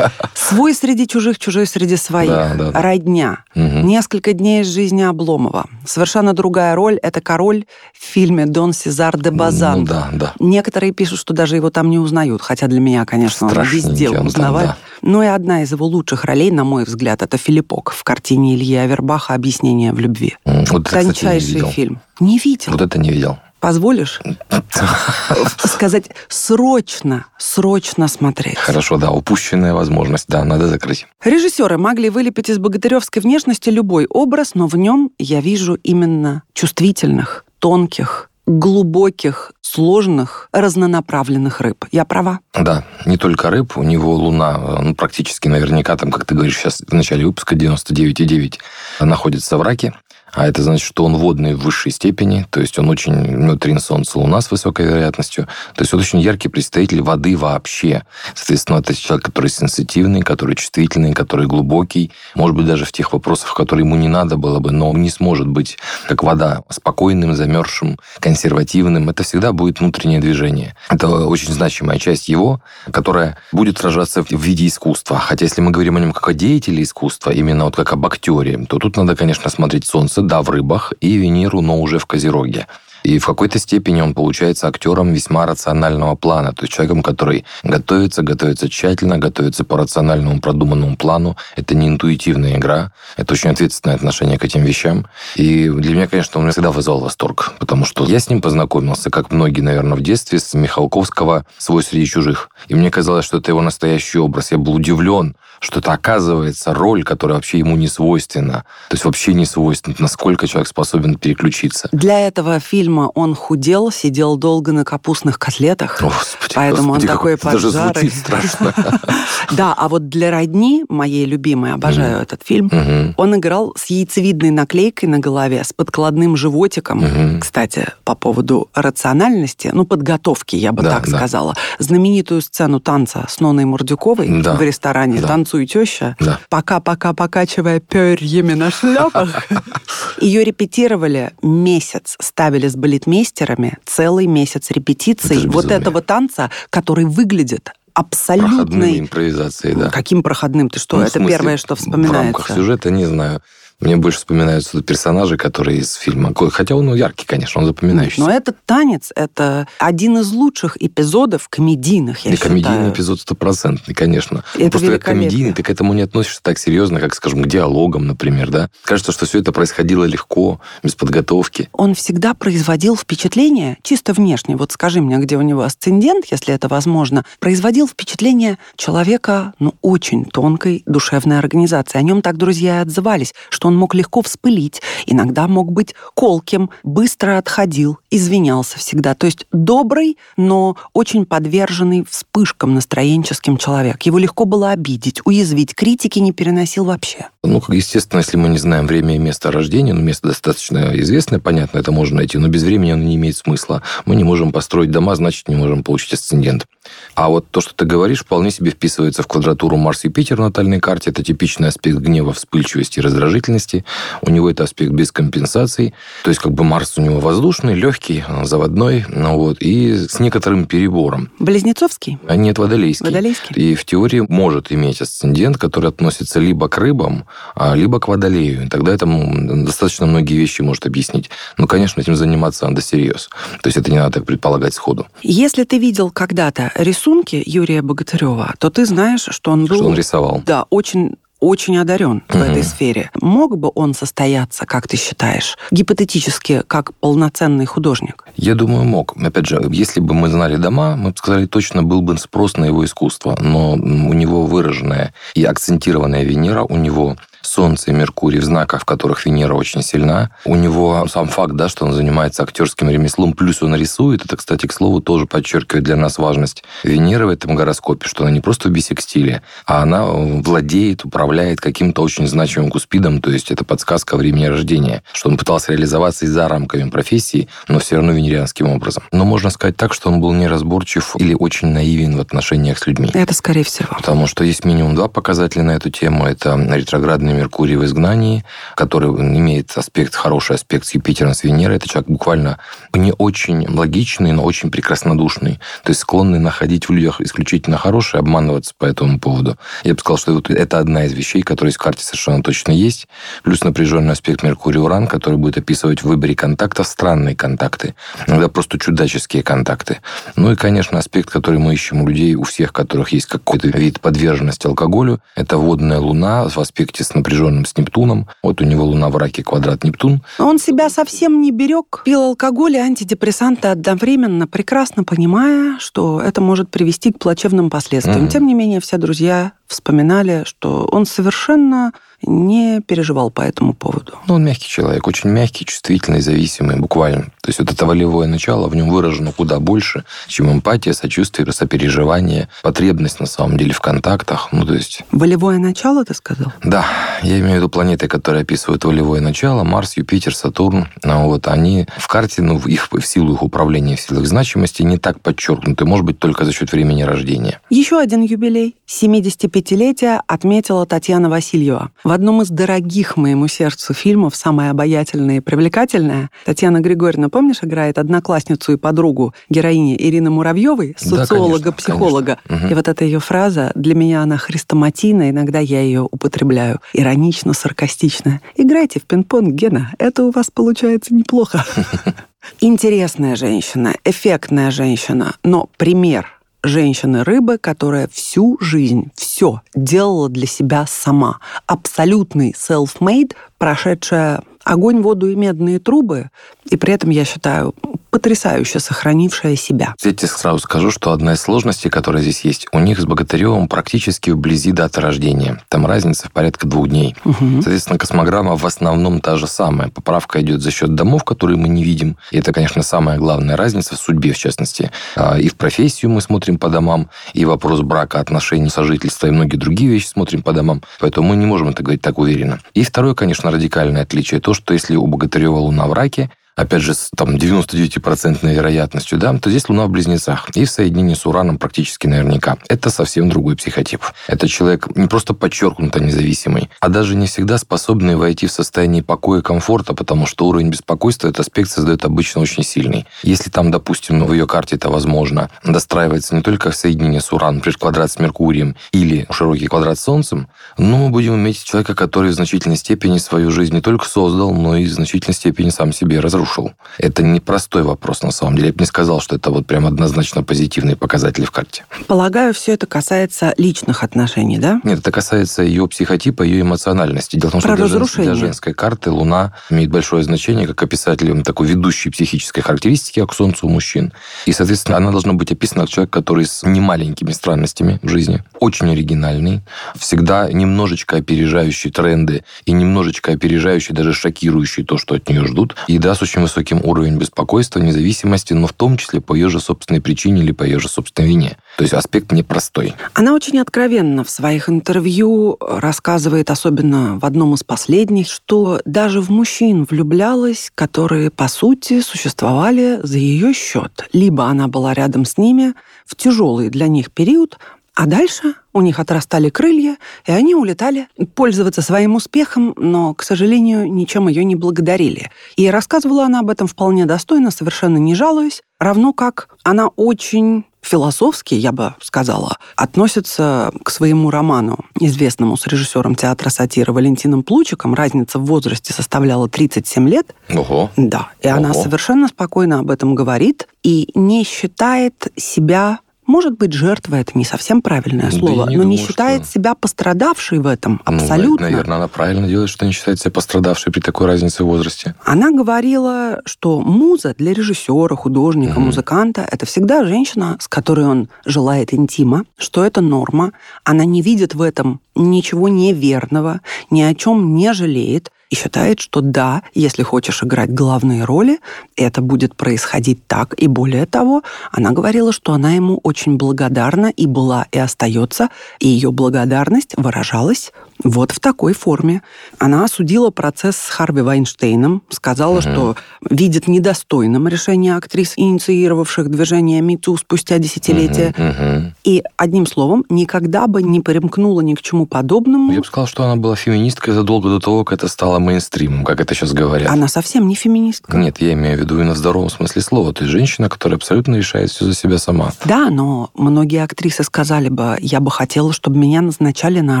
Свой 0.34 0.74
среди 0.74 1.06
чужих, 1.06 1.38
чужой 1.38 1.66
среди 1.66 1.96
своих. 1.96 2.28
Да, 2.28 2.54
да, 2.54 2.70
да. 2.70 2.82
Родня. 2.82 3.38
Мгм. 3.54 3.86
Несколько 3.86 4.34
дней 4.34 4.60
из 4.60 4.66
жизни 4.66 5.00
Обломова. 5.00 5.64
Совершенно 5.86 6.34
другая 6.34 6.74
роль. 6.74 6.96
Это 6.96 7.22
король 7.22 7.64
в 7.98 8.04
фильме 8.04 8.44
«Дон 8.44 8.74
Сезар 8.74 9.16
де 9.16 9.30
Базан». 9.30 9.80
Ну 9.80 9.86
да, 9.86 10.08
да. 10.12 10.34
Некоторые 10.38 10.92
пишут, 10.92 11.18
что 11.18 11.32
даже 11.32 11.56
его 11.56 11.70
там 11.70 11.88
не 11.88 11.98
узнают, 11.98 12.42
хотя 12.42 12.66
для 12.66 12.80
меня, 12.80 13.06
конечно, 13.06 13.46
он 13.46 13.52
Страшненький 13.52 13.88
везде 13.88 14.10
он 14.10 14.26
узнавать. 14.26 14.66
да. 14.66 14.76
Ну 15.00 15.22
и 15.22 15.26
одна 15.26 15.62
из 15.62 15.72
его 15.72 15.86
лучших 15.86 16.24
ролей, 16.24 16.50
на 16.50 16.64
мой 16.64 16.84
взгляд, 16.84 17.22
это 17.22 17.38
Филиппок 17.38 17.92
в 17.92 18.04
картине 18.04 18.54
Ильи 18.56 18.74
Авербаха 18.98 19.34
«Объяснение 19.34 19.92
в 19.92 20.00
любви». 20.00 20.36
Вот 20.44 20.80
это, 20.80 20.82
кстати, 20.82 21.06
не 21.06 21.12
Тончайший 21.12 21.70
фильм. 21.70 22.00
Не 22.20 22.38
видел. 22.38 22.72
Вот 22.72 22.80
это 22.80 22.98
не 22.98 23.10
видел. 23.10 23.38
Позволишь 23.60 24.20
сказать 25.64 26.10
срочно, 26.28 27.26
срочно 27.38 28.06
смотреть? 28.06 28.56
Хорошо, 28.56 28.98
да, 28.98 29.10
упущенная 29.10 29.74
возможность, 29.74 30.26
да, 30.28 30.44
надо 30.44 30.68
закрыть. 30.68 31.06
Режиссеры 31.24 31.76
могли 31.76 32.08
вылепить 32.08 32.50
из 32.50 32.58
богатыревской 32.58 33.20
внешности 33.20 33.70
любой 33.70 34.06
образ, 34.06 34.54
но 34.54 34.68
в 34.68 34.76
нем 34.76 35.10
я 35.18 35.40
вижу 35.40 35.74
именно 35.74 36.42
чувствительных, 36.54 37.44
тонких, 37.58 38.27
глубоких, 38.48 39.52
сложных, 39.60 40.48
разнонаправленных 40.52 41.60
рыб. 41.60 41.84
Я 41.92 42.04
права? 42.04 42.40
Да, 42.54 42.84
не 43.04 43.18
только 43.18 43.50
рыб, 43.50 43.76
у 43.76 43.82
него 43.82 44.14
Луна, 44.14 44.78
ну, 44.80 44.94
практически 44.94 45.48
наверняка, 45.48 45.96
там, 45.96 46.10
как 46.10 46.24
ты 46.24 46.34
говоришь 46.34 46.56
сейчас 46.56 46.80
в 46.80 46.94
начале 46.94 47.26
выпуска, 47.26 47.54
99,9 47.54 48.54
находится 49.00 49.58
в 49.58 49.62
раке. 49.62 49.92
А 50.32 50.46
это 50.46 50.62
значит, 50.62 50.86
что 50.86 51.04
он 51.04 51.16
водный 51.16 51.54
в 51.54 51.60
высшей 51.60 51.92
степени, 51.92 52.46
то 52.50 52.60
есть 52.60 52.78
он 52.78 52.88
очень, 52.88 53.12
ну, 53.12 53.56
трин 53.56 53.80
Солнца, 53.80 54.18
Луна 54.18 54.40
с 54.40 54.50
высокой 54.50 54.86
вероятностью. 54.86 55.46
То 55.74 55.82
есть 55.82 55.94
он 55.94 56.00
очень 56.00 56.20
яркий 56.20 56.48
представитель 56.48 57.02
воды 57.02 57.36
вообще. 57.36 58.02
Соответственно, 58.34 58.78
это 58.78 58.94
человек, 58.94 59.24
который 59.24 59.48
сенситивный, 59.48 60.22
который 60.22 60.54
чувствительный, 60.56 61.12
который 61.12 61.46
глубокий. 61.46 62.12
Может 62.34 62.56
быть, 62.56 62.66
даже 62.66 62.84
в 62.84 62.92
тех 62.92 63.12
вопросах, 63.12 63.54
которые 63.54 63.84
ему 63.84 63.96
не 63.96 64.08
надо 64.08 64.36
было 64.36 64.58
бы, 64.58 64.70
но 64.70 64.90
он 64.90 65.02
не 65.02 65.10
сможет 65.10 65.46
быть, 65.46 65.78
как 66.06 66.22
вода, 66.22 66.62
спокойным, 66.68 67.34
замерзшим, 67.34 67.98
консервативным. 68.20 69.08
Это 69.08 69.22
всегда 69.22 69.52
будет 69.52 69.80
внутреннее 69.80 70.20
движение. 70.20 70.74
Это 70.90 71.08
очень 71.08 71.52
значимая 71.52 71.98
часть 71.98 72.28
его, 72.28 72.60
которая 72.92 73.36
будет 73.52 73.78
отражаться 73.78 74.22
в 74.22 74.30
виде 74.30 74.66
искусства. 74.66 75.18
Хотя 75.18 75.46
если 75.46 75.60
мы 75.60 75.70
говорим 75.70 75.96
о 75.96 76.00
нем 76.00 76.12
как 76.12 76.28
о 76.28 76.32
деятеле 76.34 76.82
искусства, 76.82 77.30
именно 77.30 77.64
вот 77.64 77.76
как 77.76 77.92
об 77.92 78.04
актере, 78.06 78.58
то 78.68 78.78
тут 78.78 78.96
надо, 78.96 79.16
конечно, 79.16 79.50
смотреть 79.50 79.86
Солнце, 79.86 80.17
да, 80.22 80.42
в 80.42 80.50
рыбах, 80.50 80.92
и 81.00 81.16
Венеру, 81.16 81.60
но 81.60 81.80
уже 81.80 81.98
в 81.98 82.06
Козероге. 82.06 82.66
И 83.02 83.18
в 83.18 83.26
какой-то 83.26 83.58
степени 83.58 84.00
он 84.00 84.14
получается 84.14 84.68
актером 84.68 85.12
весьма 85.12 85.46
рационального 85.46 86.14
плана, 86.14 86.52
то 86.52 86.64
есть 86.64 86.72
человеком, 86.72 87.02
который 87.02 87.44
готовится, 87.62 88.22
готовится 88.22 88.68
тщательно, 88.68 89.18
готовится 89.18 89.64
по 89.64 89.76
рациональному 89.76 90.40
продуманному 90.40 90.96
плану. 90.96 91.36
Это 91.56 91.74
не 91.74 91.88
интуитивная 91.88 92.56
игра, 92.56 92.92
это 93.16 93.34
очень 93.34 93.50
ответственное 93.50 93.96
отношение 93.96 94.38
к 94.38 94.44
этим 94.44 94.62
вещам. 94.62 95.06
И 95.36 95.68
для 95.68 95.94
меня, 95.94 96.08
конечно, 96.08 96.40
он 96.40 96.50
всегда 96.50 96.70
вызвал 96.70 97.00
восторг, 97.00 97.54
потому 97.58 97.84
что 97.84 98.04
я 98.04 98.18
с 98.18 98.28
ним 98.28 98.40
познакомился, 98.40 99.10
как 99.10 99.30
многие, 99.30 99.60
наверное, 99.60 99.96
в 99.96 100.02
детстве, 100.02 100.38
с 100.38 100.54
Михалковского 100.54 101.46
«Свой 101.56 101.82
среди 101.82 102.06
чужих». 102.06 102.50
И 102.68 102.74
мне 102.74 102.90
казалось, 102.90 103.24
что 103.24 103.38
это 103.38 103.50
его 103.50 103.62
настоящий 103.62 104.18
образ. 104.18 104.50
Я 104.50 104.58
был 104.58 104.74
удивлен, 104.74 105.36
что 105.60 105.80
это 105.80 105.92
оказывается 105.92 106.74
роль, 106.74 107.02
которая 107.04 107.36
вообще 107.36 107.58
ему 107.58 107.76
не 107.76 107.88
свойственна. 107.88 108.64
То 108.88 108.94
есть 108.94 109.04
вообще 109.04 109.34
не 109.34 109.44
свойственна. 109.44 109.96
Насколько 109.98 110.46
человек 110.46 110.68
способен 110.68 111.16
переключиться. 111.16 111.88
Для 111.92 112.26
этого 112.26 112.60
фильма 112.60 113.10
он 113.14 113.34
худел, 113.34 113.90
сидел 113.90 114.36
долго 114.36 114.72
на 114.72 114.84
капустных 114.84 115.38
котлетах. 115.38 116.00
Господи, 116.00 116.54
Поэтому 116.54 116.94
господи, 116.94 117.10
он 117.10 117.16
такой 117.16 117.32
это 117.34 117.50
даже 117.52 117.66
поджарый. 117.68 118.08
звучит 118.08 118.18
страшно. 118.18 118.74
Да, 119.52 119.72
а 119.76 119.88
вот 119.88 120.08
для 120.08 120.30
родни, 120.30 120.84
моей 120.88 121.24
любимой, 121.24 121.72
обожаю 121.72 122.20
этот 122.20 122.42
фильм, 122.44 122.70
он 123.16 123.36
играл 123.36 123.74
с 123.76 123.86
яйцевидной 123.86 124.50
наклейкой 124.50 125.08
на 125.08 125.18
голове, 125.20 125.64
с 125.64 125.72
подкладным 125.72 126.36
животиком. 126.36 127.40
Кстати, 127.40 127.86
по 128.04 128.14
поводу 128.14 128.68
рациональности, 128.74 129.70
ну, 129.72 129.84
подготовки, 129.86 130.56
я 130.56 130.72
бы 130.72 130.82
так 130.82 131.06
сказала. 131.06 131.54
Знаменитую 131.78 132.42
сцену 132.42 132.80
танца 132.80 133.26
с 133.28 133.40
Ноной 133.40 133.64
Мордюковой 133.64 134.42
Да, 134.42 134.54
в 134.54 134.62
ресторане 134.62 135.20
да. 135.20 135.28
«Танцуй, 135.48 135.66
теща», 135.66 136.14
Да. 136.20 136.38
пока-пока 136.50 137.14
покачивая 137.14 137.80
перьями 137.80 138.52
на 138.52 138.70
шляпах. 138.70 139.46
Ее 140.20 140.44
репетировали 140.44 141.32
месяц, 141.42 142.16
ставили 142.20 142.68
с 142.68 142.76
балетмейстерами 142.76 143.78
целый 143.86 144.26
месяц 144.26 144.70
репетиций 144.70 145.38
Это 145.38 145.50
вот 145.50 145.70
этого 145.70 146.02
танца, 146.02 146.50
который 146.70 147.06
выглядит 147.06 147.70
абсолютной... 147.94 148.98
импровизации, 149.00 149.72
да. 149.72 149.90
Каким 149.90 150.22
проходным? 150.22 150.68
Ты 150.68 150.78
что? 150.78 150.98
Ну, 150.98 151.02
Это 151.04 151.12
смысле, 151.12 151.28
первое, 151.36 151.56
что 151.56 151.74
В 151.74 151.80
рамках 151.80 152.04
вспоминается. 152.04 152.54
сюжета 152.54 152.90
не 152.90 153.06
знаю. 153.06 153.40
Мне 153.80 153.96
больше 153.96 154.18
вспоминаются 154.18 154.82
персонажи, 154.82 155.36
которые 155.36 155.78
из 155.78 155.94
фильма. 155.94 156.34
Хотя 156.50 156.74
он 156.74 156.86
ну, 156.86 156.94
яркий, 156.96 157.24
конечно, 157.24 157.60
он 157.60 157.66
запоминающийся. 157.66 158.20
Но 158.22 158.30
этот 158.30 158.56
танец– 158.66 159.12
это 159.14 159.68
один 159.78 160.18
из 160.18 160.32
лучших 160.32 160.76
эпизодов 160.82 161.48
комедийных, 161.48 162.20
я 162.24 162.32
И 162.32 162.36
комедийный 162.36 162.90
эпизод 162.90 163.20
стопроцентный, 163.20 163.94
конечно. 163.94 164.42
Это 164.54 164.70
Просто 164.70 164.92
как 164.92 165.04
комедийный, 165.04 165.52
ты 165.52 165.62
к 165.62 165.70
этому 165.70 165.92
не 165.92 166.02
относишься 166.02 166.42
так 166.42 166.58
серьезно, 166.58 166.98
как, 166.98 167.14
скажем, 167.14 167.42
к 167.42 167.46
диалогам, 167.46 168.08
например, 168.08 168.50
да? 168.50 168.68
Кажется, 168.82 169.12
что 169.12 169.26
все 169.26 169.38
это 169.38 169.52
происходило 169.52 170.04
легко, 170.04 170.60
без 170.82 170.96
подготовки. 170.96 171.68
Он 171.72 171.94
всегда 171.94 172.34
производил 172.34 172.96
впечатление, 172.96 173.78
чисто 173.82 174.12
внешне, 174.12 174.56
вот 174.56 174.72
скажи 174.72 175.00
мне, 175.00 175.18
где 175.18 175.36
у 175.36 175.42
него 175.42 175.62
асцендент, 175.62 176.24
если 176.32 176.52
это 176.52 176.66
возможно, 176.66 177.24
производил 177.38 177.86
впечатление 177.86 178.58
человека, 178.76 179.54
ну, 179.60 179.74
очень 179.82 180.24
тонкой 180.24 180.82
душевной 180.86 181.38
организации. 181.38 181.98
О 181.98 182.02
нем 182.02 182.22
так 182.22 182.38
друзья 182.38 182.78
и 182.78 182.82
отзывались, 182.82 183.34
что 183.50 183.67
он 183.68 183.76
мог 183.76 183.94
легко 183.94 184.22
вспылить, 184.22 184.82
иногда 185.06 185.46
мог 185.46 185.72
быть 185.72 185.94
колким, 186.14 186.70
быстро 186.82 187.38
отходил, 187.38 187.98
извинялся 188.10 188.78
всегда. 188.78 189.14
То 189.14 189.26
есть 189.26 189.46
добрый, 189.52 190.18
но 190.36 190.76
очень 190.92 191.24
подверженный 191.24 192.04
вспышкам 192.08 192.74
настроенческим 192.74 193.56
человек. 193.56 194.02
Его 194.02 194.18
легко 194.18 194.44
было 194.44 194.70
обидеть, 194.70 195.20
уязвить, 195.24 195.74
критики 195.74 196.18
не 196.18 196.32
переносил 196.32 196.84
вообще. 196.84 197.28
Ну, 197.44 197.62
естественно, 197.68 198.18
если 198.18 198.36
мы 198.36 198.48
не 198.48 198.58
знаем 198.58 198.86
время 198.86 199.14
и 199.14 199.18
место 199.18 199.52
рождения, 199.52 199.94
ну, 199.94 200.02
место 200.02 200.28
достаточно 200.28 200.98
известное, 201.00 201.38
понятно, 201.38 201.78
это 201.78 201.92
можно 201.92 202.16
найти, 202.16 202.38
но 202.38 202.48
без 202.48 202.62
времени 202.62 202.90
оно 202.90 203.04
не 203.04 203.16
имеет 203.16 203.36
смысла. 203.36 203.82
Мы 204.04 204.16
не 204.16 204.24
можем 204.24 204.52
построить 204.52 204.90
дома, 204.90 205.14
значит, 205.14 205.48
не 205.48 205.56
можем 205.56 205.84
получить 205.84 206.14
асцендент. 206.14 206.66
А 207.14 207.28
вот 207.28 207.50
то, 207.50 207.60
что 207.60 207.74
ты 207.74 207.84
говоришь, 207.84 208.20
вполне 208.20 208.50
себе 208.50 208.70
вписывается 208.70 209.22
в 209.22 209.26
квадратуру 209.26 209.76
Марс-Юпитер 209.76 210.36
в 210.36 210.40
натальной 210.40 210.80
карте. 210.80 211.10
Это 211.10 211.22
типичный 211.22 211.68
аспект 211.68 211.98
гнева, 211.98 212.32
вспыльчивости 212.32 212.98
и 212.98 213.02
раздражительности. 213.02 213.84
У 214.22 214.30
него 214.30 214.50
это 214.50 214.64
аспект 214.64 214.92
без 214.92 215.12
компенсаций. 215.12 215.94
То 216.24 216.30
есть 216.30 216.40
как 216.40 216.52
бы 216.52 216.64
Марс 216.64 216.96
у 216.96 217.02
него 217.02 217.20
воздушный, 217.20 217.74
легкий, 217.74 218.24
заводной, 218.44 219.04
ну 219.08 219.36
вот, 219.36 219.58
и 219.60 220.06
с 220.08 220.20
некоторым 220.20 220.66
перебором. 220.66 221.30
Близнецовский? 221.38 222.18
А 222.26 222.36
нет, 222.36 222.58
водолейский. 222.58 223.06
Водолейский. 223.06 223.54
И 223.56 223.74
в 223.74 223.84
теории 223.84 224.24
может 224.28 224.72
иметь 224.72 225.00
асцендент, 225.00 225.58
который 225.58 225.90
относится 225.90 226.40
либо 226.40 226.68
к 226.68 226.78
рыбам, 226.78 227.24
а, 227.54 227.74
либо 227.74 228.00
к 228.00 228.08
водолею. 228.08 228.68
Тогда 228.68 228.94
это 228.94 229.06
достаточно 229.06 230.06
многие 230.06 230.34
вещи 230.34 230.62
может 230.62 230.86
объяснить. 230.86 231.30
Но, 231.56 231.66
конечно, 231.66 232.00
этим 232.00 232.16
заниматься 232.16 232.66
надо 232.66 232.80
серьезно. 232.80 233.28
То 233.62 233.66
есть 233.66 233.76
это 233.76 233.90
не 233.90 233.98
надо 233.98 234.14
так 234.14 234.24
предполагать 234.24 234.74
сходу. 234.74 235.06
Если 235.22 235.64
ты 235.64 235.78
видел 235.78 236.10
когда-то 236.10 236.72
рисунки 236.78 237.42
Юрия 237.44 237.82
Богатырева, 237.82 238.54
то 238.58 238.70
ты 238.70 238.86
знаешь, 238.86 239.26
что 239.30 239.50
он 239.50 239.66
был... 239.66 239.76
Что 239.76 239.86
он 239.86 239.94
рисовал. 239.94 240.42
Да, 240.46 240.64
очень 240.70 241.16
очень 241.40 241.78
одарен 241.78 242.22
в 242.28 242.34
этой 242.34 242.62
сфере. 242.64 243.10
Мог 243.20 243.56
бы 243.56 243.70
он 243.74 243.94
состояться, 243.94 244.66
как 244.66 244.88
ты 244.88 244.96
считаешь, 244.96 245.56
гипотетически, 245.70 246.62
как 246.66 246.94
полноценный 246.94 247.66
художник? 247.66 248.24
Я 248.36 248.54
думаю, 248.54 248.84
мог. 248.84 249.16
Опять 249.16 249.46
же, 249.46 249.60
если 249.70 250.00
бы 250.00 250.14
мы 250.14 250.28
знали 250.28 250.56
дома, 250.56 250.96
мы 250.96 251.10
бы 251.10 251.16
сказали, 251.16 251.46
точно 251.46 251.82
был 251.82 252.02
бы 252.02 252.18
спрос 252.18 252.56
на 252.56 252.64
его 252.64 252.84
искусство. 252.84 253.38
Но 253.40 253.72
у 253.74 254.12
него 254.14 254.46
выраженная 254.46 255.14
и 255.34 255.44
акцентированная 255.44 256.24
Венера, 256.24 256.62
у 256.62 256.76
него 256.76 257.16
Солнце 257.42 257.90
и 257.90 257.94
Меркурий 257.94 258.38
в 258.38 258.44
знаках, 258.44 258.82
в 258.82 258.84
которых 258.84 259.24
Венера 259.26 259.54
очень 259.54 259.82
сильна. 259.82 260.30
У 260.44 260.56
него 260.56 261.06
сам 261.08 261.28
факт, 261.28 261.54
да, 261.54 261.68
что 261.68 261.84
он 261.84 261.92
занимается 261.92 262.42
актерским 262.42 262.90
ремеслом, 262.90 263.32
плюс 263.32 263.62
он 263.62 263.74
рисует, 263.74 264.24
это, 264.24 264.36
кстати, 264.36 264.66
к 264.66 264.72
слову, 264.72 265.00
тоже 265.00 265.26
подчеркивает 265.26 265.84
для 265.84 265.96
нас 265.96 266.18
важность 266.18 266.64
Венеры 266.84 267.26
в 267.26 267.30
этом 267.30 267.54
гороскопе, 267.54 268.08
что 268.08 268.24
она 268.24 268.32
не 268.32 268.40
просто 268.40 268.68
в 268.68 268.72
бисекстиле, 268.72 269.42
а 269.66 269.82
она 269.82 270.04
владеет, 270.04 271.04
управляет 271.04 271.60
каким-то 271.60 272.02
очень 272.02 272.26
значимым 272.26 272.70
куспидом, 272.70 273.20
то 273.20 273.30
есть 273.30 273.50
это 273.50 273.64
подсказка 273.64 274.16
времени 274.16 274.46
рождения, 274.46 275.02
что 275.12 275.28
он 275.28 275.36
пытался 275.36 275.72
реализоваться 275.72 276.24
и 276.24 276.28
за 276.28 276.48
рамками 276.48 276.90
профессии, 276.90 277.48
но 277.68 277.78
все 277.78 277.96
равно 277.96 278.12
венерианским 278.12 278.68
образом. 278.68 279.02
Но 279.12 279.24
можно 279.24 279.50
сказать 279.50 279.76
так, 279.76 279.94
что 279.94 280.10
он 280.10 280.20
был 280.20 280.32
неразборчив 280.32 281.16
или 281.16 281.34
очень 281.34 281.68
наивен 281.68 282.16
в 282.16 282.20
отношениях 282.20 282.78
с 282.78 282.86
людьми. 282.86 283.10
Это 283.14 283.34
скорее 283.34 283.64
всего. 283.64 283.88
Потому 283.96 284.26
что 284.26 284.44
есть 284.44 284.64
минимум 284.64 284.94
два 284.94 285.08
показателя 285.08 285.62
на 285.62 285.72
эту 285.72 285.90
тему. 285.90 286.26
Это 286.26 286.56
ретроградный 286.56 287.34
Меркурий 287.38 287.76
в 287.76 287.84
изгнании, 287.84 288.44
который 288.74 289.08
имеет 289.08 289.76
аспект, 289.76 290.14
хороший 290.14 290.56
аспект 290.56 290.86
с 290.86 290.94
Юпитером, 290.94 291.34
с 291.34 291.44
Венерой. 291.44 291.76
Это 291.76 291.88
человек 291.88 292.08
буквально 292.10 292.58
не 292.92 293.12
очень 293.16 293.66
логичный, 293.68 294.32
но 294.32 294.44
очень 294.44 294.70
прекраснодушный. 294.70 295.60
То 295.84 295.90
есть 295.90 296.00
склонный 296.00 296.40
находить 296.40 296.88
в 296.88 296.92
людях 296.92 297.20
исключительно 297.20 297.78
хорошее, 297.78 298.20
обманываться 298.20 298.74
по 298.76 298.84
этому 298.84 299.20
поводу. 299.20 299.56
Я 299.84 299.94
бы 299.94 300.00
сказал, 300.00 300.18
что 300.18 300.34
вот 300.34 300.50
это 300.50 300.78
одна 300.78 301.04
из 301.04 301.12
вещей, 301.12 301.42
которые 301.42 301.72
в 301.72 301.78
карте 301.78 302.04
совершенно 302.04 302.42
точно 302.42 302.72
есть. 302.72 303.08
Плюс 303.42 303.62
напряженный 303.62 304.12
аспект 304.12 304.42
Меркурий-Уран, 304.42 305.06
который 305.06 305.36
будет 305.38 305.58
описывать 305.58 306.02
в 306.02 306.08
выборе 306.08 306.34
контактов 306.34 306.86
странные 306.86 307.36
контакты. 307.36 307.94
Иногда 308.26 308.48
просто 308.48 308.78
чудаческие 308.78 309.42
контакты. 309.42 309.98
Ну 310.36 310.52
и, 310.52 310.56
конечно, 310.56 310.98
аспект, 310.98 311.30
который 311.30 311.60
мы 311.60 311.74
ищем 311.74 312.02
у 312.02 312.08
людей, 312.08 312.34
у 312.34 312.42
всех, 312.42 312.72
которых 312.72 313.12
есть 313.12 313.26
какой-то 313.26 313.68
вид 313.68 314.00
подверженности 314.00 314.66
алкоголю, 314.66 315.20
это 315.34 315.56
водная 315.56 315.98
луна 315.98 316.48
в 316.48 316.58
аспекте 316.58 317.04
с 317.04 317.14
напряженным 317.18 317.64
с 317.64 317.76
Нептуном. 317.76 318.28
Вот 318.42 318.60
у 318.60 318.64
него 318.64 318.84
Луна 318.84 319.08
в 319.10 319.16
раке, 319.16 319.42
квадрат 319.42 319.84
Нептун. 319.84 320.22
Он 320.38 320.58
себя 320.58 320.88
совсем 320.90 321.40
не 321.42 321.50
берег, 321.50 322.02
пил 322.04 322.22
алкоголь 322.22 322.76
и 322.76 322.78
антидепрессанты 322.78 323.68
одновременно, 323.68 324.46
прекрасно 324.46 325.04
понимая, 325.04 325.78
что 325.78 326.20
это 326.20 326.40
может 326.40 326.70
привести 326.70 327.12
к 327.12 327.18
плачевным 327.18 327.70
последствиям. 327.70 328.24
Mm-hmm. 328.24 328.30
Тем 328.30 328.46
не 328.46 328.54
менее, 328.54 328.80
все 328.80 328.96
друзья 328.98 329.52
вспоминали, 329.66 330.42
что 330.44 330.88
он 330.90 331.04
совершенно 331.06 331.92
не 332.22 332.80
переживал 332.80 333.30
по 333.30 333.42
этому 333.42 333.74
поводу. 333.74 334.14
Ну, 334.26 334.34
он 334.34 334.44
мягкий 334.44 334.68
человек, 334.68 335.06
очень 335.06 335.30
мягкий, 335.30 335.64
чувствительный, 335.64 336.20
зависимый, 336.20 336.76
буквально. 336.76 337.24
То 337.42 337.48
есть 337.48 337.58
вот 337.58 337.70
это 337.70 337.86
волевое 337.86 338.26
начало 338.26 338.68
в 338.68 338.74
нем 338.74 338.88
выражено 338.88 339.32
куда 339.32 339.60
больше, 339.60 340.04
чем 340.26 340.50
эмпатия, 340.50 340.92
сочувствие, 340.92 341.50
сопереживание, 341.52 342.48
потребность 342.62 343.20
на 343.20 343.26
самом 343.26 343.56
деле 343.56 343.72
в 343.72 343.80
контактах. 343.80 344.48
Ну, 344.52 344.66
то 344.66 344.74
есть... 344.74 345.02
Волевое 345.12 345.58
начало, 345.58 346.04
ты 346.04 346.14
сказал? 346.14 346.52
Да, 346.62 346.86
я 347.22 347.38
имею 347.38 347.54
в 347.54 347.56
виду 347.56 347.68
планеты, 347.68 348.08
которые 348.08 348.42
описывают 348.42 348.84
волевое 348.84 349.20
начало, 349.20 349.64
Марс, 349.64 349.96
Юпитер, 349.96 350.34
Сатурн. 350.34 350.88
Ну, 351.04 351.26
вот 351.26 351.46
они 351.46 351.86
в 351.96 352.08
карте, 352.08 352.42
ну, 352.42 352.58
в, 352.58 352.66
их, 352.66 352.88
в 352.90 353.00
силу 353.02 353.34
их 353.34 353.42
управления, 353.42 353.96
в 353.96 354.00
силу 354.00 354.20
их 354.20 354.28
значимости 354.28 354.82
не 354.82 354.98
так 354.98 355.20
подчеркнуты, 355.20 355.84
может 355.84 356.04
быть, 356.04 356.18
только 356.18 356.44
за 356.44 356.52
счет 356.52 356.72
времени 356.72 357.02
рождения. 357.02 357.60
Еще 357.70 357.98
один 357.98 358.22
юбилей. 358.22 358.76
75-летие 358.88 360.20
отметила 360.26 360.86
Татьяна 360.86 361.28
Васильева. 361.28 361.90
В 362.08 362.12
одном 362.12 362.40
из 362.40 362.48
дорогих 362.48 363.18
моему 363.18 363.48
сердцу 363.48 363.92
фильмов 363.92 364.34
«Самая 364.34 364.70
обаятельная 364.70 365.36
и 365.36 365.40
привлекательная» 365.40 366.30
Татьяна 366.46 366.80
Григорьевна, 366.80 367.28
помнишь, 367.28 367.58
играет 367.60 367.98
одноклассницу 367.98 368.72
и 368.72 368.76
подругу 368.76 369.34
героини 369.50 369.94
Ирины 369.94 370.30
Муравьевой, 370.30 370.96
социолога-психолога. 370.96 372.38
Да, 372.48 372.56
угу. 372.56 372.68
И 372.68 372.74
вот 372.74 372.88
эта 372.88 373.04
ее 373.04 373.20
фраза, 373.20 373.72
для 373.74 373.94
меня 373.94 374.22
она 374.22 374.38
хрестоматийна, 374.38 375.28
иногда 375.28 375.58
я 375.58 375.82
ее 375.82 376.08
употребляю, 376.10 376.80
иронично, 376.94 377.52
саркастично. 377.52 378.40
Играйте 378.56 379.00
в 379.00 379.02
пинг-понг, 379.04 379.52
Гена, 379.52 379.92
это 379.98 380.24
у 380.24 380.30
вас 380.30 380.50
получается 380.50 381.12
неплохо. 381.12 381.62
Интересная 382.60 383.36
женщина, 383.36 383.92
эффектная 384.06 384.70
женщина, 384.70 385.34
но 385.44 385.68
пример– 385.76 386.32
женщины-рыбы, 386.62 387.58
которая 387.58 388.08
всю 388.08 388.58
жизнь 388.60 389.10
все 389.14 389.62
делала 389.74 390.28
для 390.28 390.46
себя 390.46 390.86
сама. 390.88 391.38
Абсолютный 391.66 392.54
self-made, 392.58 393.34
прошедшая 393.58 394.42
огонь, 394.64 395.00
воду 395.00 395.30
и 395.30 395.34
медные 395.34 395.78
трубы, 395.78 396.30
и 396.70 396.76
при 396.76 396.92
этом, 396.92 397.10
я 397.10 397.24
считаю, 397.24 397.74
потрясающе 398.18 398.80
сохранившая 398.80 399.54
себя. 399.54 399.94
Я 400.02 400.12
тебе 400.12 400.26
сразу 400.26 400.58
скажу, 400.58 400.90
что 400.90 401.12
одна 401.12 401.34
из 401.34 401.40
сложностей, 401.40 401.88
которая 401.88 402.20
здесь 402.20 402.40
есть, 402.40 402.66
у 402.72 402.80
них 402.80 402.98
с 402.98 403.04
Богатыревым 403.04 403.68
практически 403.68 404.30
вблизи 404.30 404.72
даты 404.72 405.00
рождения. 405.00 405.62
Там 405.68 405.86
разница 405.86 406.26
в 406.26 406.32
порядка 406.32 406.66
двух 406.66 406.88
дней. 406.88 407.14
Угу. 407.24 407.62
Соответственно, 407.62 407.96
космограмма 407.96 408.56
в 408.56 408.66
основном 408.66 409.20
та 409.20 409.36
же 409.36 409.46
самая. 409.46 409.90
Поправка 409.90 410.40
идет 410.40 410.62
за 410.62 410.72
счет 410.72 410.96
домов, 410.96 411.22
которые 411.22 411.56
мы 411.56 411.68
не 411.68 411.84
видим. 411.84 412.16
И 412.32 412.38
это, 412.38 412.52
конечно, 412.52 412.82
самая 412.82 413.18
главная 413.18 413.56
разница 413.56 413.94
в 413.94 414.00
судьбе, 414.00 414.32
в 414.32 414.38
частности. 414.38 414.90
А, 415.14 415.38
и 415.38 415.48
в 415.48 415.54
профессию 415.54 416.10
мы 416.10 416.20
смотрим 416.20 416.58
по 416.58 416.70
домам, 416.70 417.10
и 417.34 417.44
вопрос 417.44 417.82
брака, 417.82 418.18
отношений, 418.18 418.68
сожительства 418.68 419.28
и 419.28 419.30
многие 419.30 419.58
другие 419.58 419.92
вещи 419.92 420.08
смотрим 420.08 420.42
по 420.42 420.52
домам. 420.52 420.82
Поэтому 420.98 421.28
мы 421.28 421.36
не 421.36 421.46
можем 421.46 421.68
это 421.68 421.84
говорить 421.84 422.02
так 422.02 422.18
уверенно. 422.18 422.58
И 422.74 422.82
второе, 422.82 423.14
конечно, 423.14 423.52
радикальное 423.52 424.02
отличие. 424.02 424.40
То, 424.40 424.54
что 424.54 424.74
если 424.74 424.96
у 424.96 425.06
Богатырева 425.06 425.58
Луна 425.58 425.86
в 425.86 425.92
раке, 425.92 426.32
опять 426.58 426.82
же, 426.82 426.92
с 426.92 427.10
там, 427.16 427.36
99% 427.36 428.52
вероятностью, 428.52 429.16
да, 429.18 429.32
то 429.38 429.48
здесь 429.48 429.68
Луна 429.68 429.86
в 429.86 429.90
Близнецах. 429.90 430.48
И 430.54 430.64
в 430.64 430.70
соединении 430.70 431.14
с 431.14 431.24
Ураном 431.24 431.56
практически 431.56 432.06
наверняка. 432.08 432.56
Это 432.68 432.90
совсем 432.90 433.28
другой 433.28 433.56
психотип. 433.56 434.02
Это 434.26 434.48
человек 434.48 434.88
не 434.96 435.06
просто 435.06 435.34
подчеркнуто 435.34 436.00
независимый, 436.00 436.68
а 436.80 436.88
даже 436.88 437.14
не 437.14 437.26
всегда 437.26 437.58
способный 437.58 438.16
войти 438.16 438.46
в 438.48 438.52
состояние 438.52 439.04
покоя 439.04 439.40
и 439.40 439.42
комфорта, 439.42 439.94
потому 439.94 440.26
что 440.26 440.46
уровень 440.46 440.70
беспокойства 440.70 441.28
этот 441.28 441.40
аспект 441.40 441.70
создает 441.70 442.04
обычно 442.04 442.40
очень 442.40 442.64
сильный. 442.64 443.06
Если 443.22 443.50
там, 443.50 443.70
допустим, 443.70 444.24
в 444.24 444.32
ее 444.32 444.46
карте 444.46 444.76
это 444.76 444.90
возможно, 444.90 445.50
достраивается 445.62 446.34
не 446.34 446.42
только 446.42 446.72
в 446.72 446.76
соединении 446.76 447.20
с 447.20 447.32
Ураном, 447.32 447.56
например, 447.56 447.78
квадрат 447.78 448.10
с 448.10 448.18
Меркурием 448.18 448.74
или 448.90 449.26
широкий 449.30 449.68
квадрат 449.68 449.98
с 449.98 450.02
Солнцем, 450.02 450.48
но 450.76 450.96
мы 450.96 451.10
будем 451.10 451.36
иметь 451.36 451.62
человека, 451.62 451.94
который 451.94 452.30
в 452.30 452.34
значительной 452.34 452.76
степени 452.76 453.18
свою 453.18 453.52
жизнь 453.52 453.74
не 453.74 453.80
только 453.80 454.06
создал, 454.06 454.52
но 454.52 454.76
и 454.76 454.84
в 454.84 454.92
значительной 454.92 455.34
степени 455.34 455.70
сам 455.70 455.92
себе 455.92 456.18
разрушил 456.18 456.47
разрушил. 456.48 456.72
Это 456.98 457.22
непростой 457.22 457.82
вопрос 457.82 458.22
на 458.22 458.30
самом 458.30 458.56
деле. 458.56 458.68
Я 458.68 458.72
бы 458.72 458.80
не 458.80 458.86
сказал, 458.86 459.20
что 459.20 459.36
это 459.36 459.50
вот 459.50 459.66
прям 459.66 459.86
однозначно 459.86 460.42
позитивные 460.42 460.96
показатели 460.96 461.44
в 461.44 461.50
карте. 461.50 461.84
Полагаю, 462.06 462.54
все 462.54 462.74
это 462.74 462.86
касается 462.86 463.54
личных 463.56 464.02
отношений, 464.02 464.58
да? 464.58 464.80
Нет, 464.84 465.00
это 465.00 465.10
касается 465.10 465.62
ее 465.62 465.86
психотипа, 465.86 466.42
ее 466.42 466.62
эмоциональности. 466.62 467.36
Дело 467.36 467.50
в 467.50 467.52
том, 467.52 467.60
Про 467.60 467.76
что 467.76 467.76
для, 467.76 467.84
разрушение. 467.84 468.32
для 468.32 468.40
женской 468.40 468.74
карты 468.74 469.10
Луна 469.10 469.54
имеет 469.70 469.90
большое 469.90 470.22
значение 470.22 470.66
как 470.66 470.82
описатель 470.82 471.42
такой 471.42 471.68
ведущей 471.68 472.10
психической 472.10 472.62
характеристики, 472.62 473.20
как 473.20 473.32
Солнце 473.34 473.66
у 473.66 473.68
мужчин. 473.68 474.12
И, 474.46 474.52
соответственно, 474.52 474.96
она 474.96 475.10
должна 475.10 475.34
быть 475.34 475.52
описана 475.52 475.82
как 475.82 475.90
человек, 475.90 476.10
который 476.10 476.46
с 476.46 476.62
немаленькими 476.64 477.32
странностями 477.32 478.00
в 478.02 478.08
жизни, 478.08 478.42
очень 478.60 478.90
оригинальный, 478.90 479.60
всегда 479.96 480.50
немножечко 480.50 481.16
опережающий 481.16 481.90
тренды 481.90 482.44
и 482.64 482.72
немножечко 482.72 483.32
опережающий, 483.32 483.94
даже 483.94 484.12
шокирующий 484.12 484.84
то, 484.84 484.98
что 484.98 485.14
от 485.14 485.28
нее 485.28 485.46
ждут. 485.46 485.76
И 485.86 485.98
да, 485.98 486.14
с 486.14 486.22
очень 486.22 486.37
высоким 486.42 486.80
уровнем 486.84 487.18
беспокойства, 487.18 487.80
независимости, 487.80 488.52
но 488.52 488.66
в 488.66 488.72
том 488.72 488.96
числе 488.96 489.20
по 489.20 489.34
ее 489.34 489.48
же 489.48 489.60
собственной 489.60 490.00
причине 490.00 490.42
или 490.42 490.52
по 490.52 490.62
ее 490.62 490.78
же 490.78 490.88
собственной 490.88 491.28
вине. 491.28 491.56
То 491.76 491.82
есть 491.82 491.94
аспект 491.94 492.32
непростой. 492.32 492.94
Она 493.14 493.34
очень 493.34 493.58
откровенно 493.58 494.24
в 494.24 494.30
своих 494.30 494.68
интервью 494.68 495.56
рассказывает, 495.60 496.50
особенно 496.50 497.18
в 497.18 497.24
одном 497.24 497.54
из 497.54 497.64
последних, 497.64 498.28
что 498.28 498.80
даже 498.84 499.20
в 499.20 499.30
мужчин 499.30 499.84
влюблялась, 499.88 500.70
которые, 500.74 501.30
по 501.30 501.48
сути, 501.48 502.00
существовали 502.00 503.00
за 503.02 503.18
ее 503.18 503.52
счет. 503.52 504.08
Либо 504.12 504.46
она 504.46 504.68
была 504.68 504.94
рядом 504.94 505.24
с 505.24 505.38
ними 505.38 505.74
в 506.04 506.16
тяжелый 506.16 506.70
для 506.70 506.88
них 506.88 507.10
период, 507.10 507.58
а 507.98 508.06
дальше 508.06 508.54
у 508.72 508.80
них 508.80 509.00
отрастали 509.00 509.50
крылья, 509.50 509.96
и 510.24 510.30
они 510.30 510.54
улетали 510.54 511.08
пользоваться 511.34 511.82
своим 511.82 512.14
успехом, 512.14 512.72
но, 512.76 513.12
к 513.12 513.24
сожалению, 513.24 513.92
ничем 513.92 514.28
ее 514.28 514.44
не 514.44 514.54
благодарили. 514.54 515.32
И 515.56 515.68
рассказывала 515.68 516.24
она 516.24 516.38
об 516.38 516.48
этом 516.48 516.68
вполне 516.68 517.06
достойно, 517.06 517.50
совершенно 517.50 517.98
не 517.98 518.14
жалуясь, 518.14 518.62
равно 518.78 519.12
как 519.12 519.48
она 519.64 519.88
очень 519.88 520.64
философски, 520.80 521.54
я 521.54 521.72
бы 521.72 521.96
сказала, 522.00 522.58
относится 522.76 523.72
к 523.82 523.90
своему 523.90 524.30
роману, 524.30 524.78
известному 525.00 525.56
с 525.56 525.66
режиссером 525.66 526.14
театра 526.14 526.50
сатиры 526.50 526.92
Валентином 526.92 527.42
Плучиком. 527.42 527.94
Разница 527.94 528.38
в 528.38 528.44
возрасте 528.44 528.92
составляла 528.92 529.48
37 529.48 530.08
лет. 530.08 530.36
Ого. 530.54 530.92
Да, 530.96 531.30
и 531.42 531.48
она 531.48 531.72
Ого. 531.72 531.82
совершенно 531.82 532.28
спокойно 532.28 532.78
об 532.78 532.92
этом 532.92 533.16
говорит 533.16 533.66
и 533.82 534.08
не 534.14 534.44
считает 534.44 535.32
себя 535.34 535.98
может 536.28 536.56
быть, 536.56 536.72
жертва 536.72 537.16
это 537.16 537.32
не 537.36 537.44
совсем 537.44 537.82
правильное 537.82 538.30
Да 538.30 538.38
слово, 538.38 538.68
не 538.68 538.76
но 538.76 538.84
не 538.84 538.96
думаю, 538.96 538.98
считает 538.98 539.42
что- 539.42 539.52
себя 539.54 539.74
пострадавшей 539.74 540.58
в 540.60 540.66
этом 540.68 541.00
Ну, 541.04 541.14
абсолютно. 541.16 541.68
наверное, 541.68 541.96
она 541.96 542.06
правильно 542.06 542.46
делает, 542.46 542.70
что 542.70 542.86
не 542.86 542.92
считает 542.92 543.18
себя 543.18 543.32
пострадавшей 543.32 543.92
при 543.92 544.00
такой 544.00 544.26
разнице 544.28 544.62
в 544.62 544.66
возрасте. 544.66 545.14
Она 545.24 545.50
говорила, 545.50 546.40
что 546.44 546.80
муза 546.80 547.34
для 547.36 547.52
режиссера, 547.54 548.14
художника, 548.14 548.74
Мгм. 548.74 548.84
музыканта 548.86 549.48
это 549.50 549.66
всегда 549.66 550.04
женщина, 550.04 550.56
с 550.60 550.68
которой 550.68 551.06
он 551.06 551.28
желает 551.44 551.92
интима, 551.92 552.44
что 552.56 552.84
это 552.84 553.00
норма. 553.00 553.52
Она 553.82 554.04
не 554.04 554.22
видит 554.22 554.54
в 554.54 554.62
этом 554.62 555.00
ничего 555.16 555.68
неверного, 555.68 556.60
ни 556.90 557.00
о 557.02 557.14
чем 557.14 557.54
не 557.54 557.72
жалеет 557.72 558.30
и 558.50 558.54
считает, 558.54 559.00
что 559.00 559.20
да, 559.20 559.62
если 559.74 560.02
хочешь 560.02 560.42
играть 560.42 560.72
главные 560.72 561.24
роли, 561.24 561.60
это 561.96 562.22
будет 562.22 562.54
происходить 562.56 563.26
так. 563.26 563.54
И 563.56 563.66
более 563.66 564.06
того, 564.06 564.42
она 564.72 564.92
говорила, 564.92 565.32
что 565.32 565.52
она 565.52 565.72
ему 565.72 566.00
очень 566.02 566.36
благодарна 566.36 567.06
и 567.06 567.26
была, 567.26 567.66
и 567.72 567.78
остается, 567.78 568.48
и 568.78 568.88
ее 568.88 569.12
благодарность 569.12 569.94
выражалась 569.96 570.72
вот 571.04 571.30
в 571.32 571.40
такой 571.40 571.72
форме. 571.74 572.22
Она 572.58 572.84
осудила 572.84 573.30
процесс 573.30 573.76
с 573.76 573.88
Харви 573.88 574.22
Вайнштейном, 574.22 575.02
сказала, 575.10 575.60
Мгм. 575.60 575.62
что 575.62 575.96
видит 576.28 576.66
недостойным 576.68 577.46
решение 577.48 577.96
актрис, 577.96 578.32
инициировавших 578.36 579.30
движение 579.30 579.80
МИТУ 579.80 580.16
спустя 580.16 580.58
десятилетия. 580.58 581.34
Мгм, 581.36 581.48
мгм. 581.48 581.94
И, 582.04 582.22
одним 582.36 582.66
словом, 582.66 583.04
никогда 583.08 583.66
бы 583.66 583.82
не 583.82 584.00
примкнула 584.00 584.60
ни 584.60 584.74
к 584.74 584.82
чему 584.82 585.06
подобному. 585.06 585.72
Я 585.72 585.80
бы 585.80 585.84
сказал, 585.86 586.06
что 586.06 586.24
она 586.24 586.36
была 586.36 586.56
феминисткой 586.56 587.14
задолго 587.14 587.48
до 587.48 587.60
того, 587.60 587.84
как 587.84 587.98
это 587.98 588.08
стало 588.08 588.38
мейнстримом, 588.38 589.04
как 589.04 589.20
это 589.20 589.34
сейчас 589.34 589.52
говорят. 589.52 589.90
Она 589.90 590.08
совсем 590.08 590.48
не 590.48 590.54
феминистка. 590.54 591.16
Нет, 591.16 591.40
я 591.40 591.52
имею 591.52 591.76
в 591.76 591.80
виду 591.80 591.94
именно 591.96 592.14
в 592.14 592.18
здоровом 592.18 592.50
смысле 592.50 592.82
слова. 592.82 593.12
То 593.12 593.22
есть 593.22 593.32
женщина, 593.32 593.68
которая 593.68 593.96
абсолютно 593.98 594.34
решает 594.36 594.70
все 594.70 594.84
за 594.84 594.94
себя 594.94 595.18
сама. 595.18 595.52
Да, 595.64 595.90
но 595.90 596.30
многие 596.34 596.82
актрисы 596.82 597.22
сказали 597.22 597.68
бы, 597.68 597.96
я 598.00 598.20
бы 598.20 598.30
хотела, 598.30 598.72
чтобы 598.72 598.98
меня 598.98 599.20
назначали 599.20 599.80
на 599.80 600.00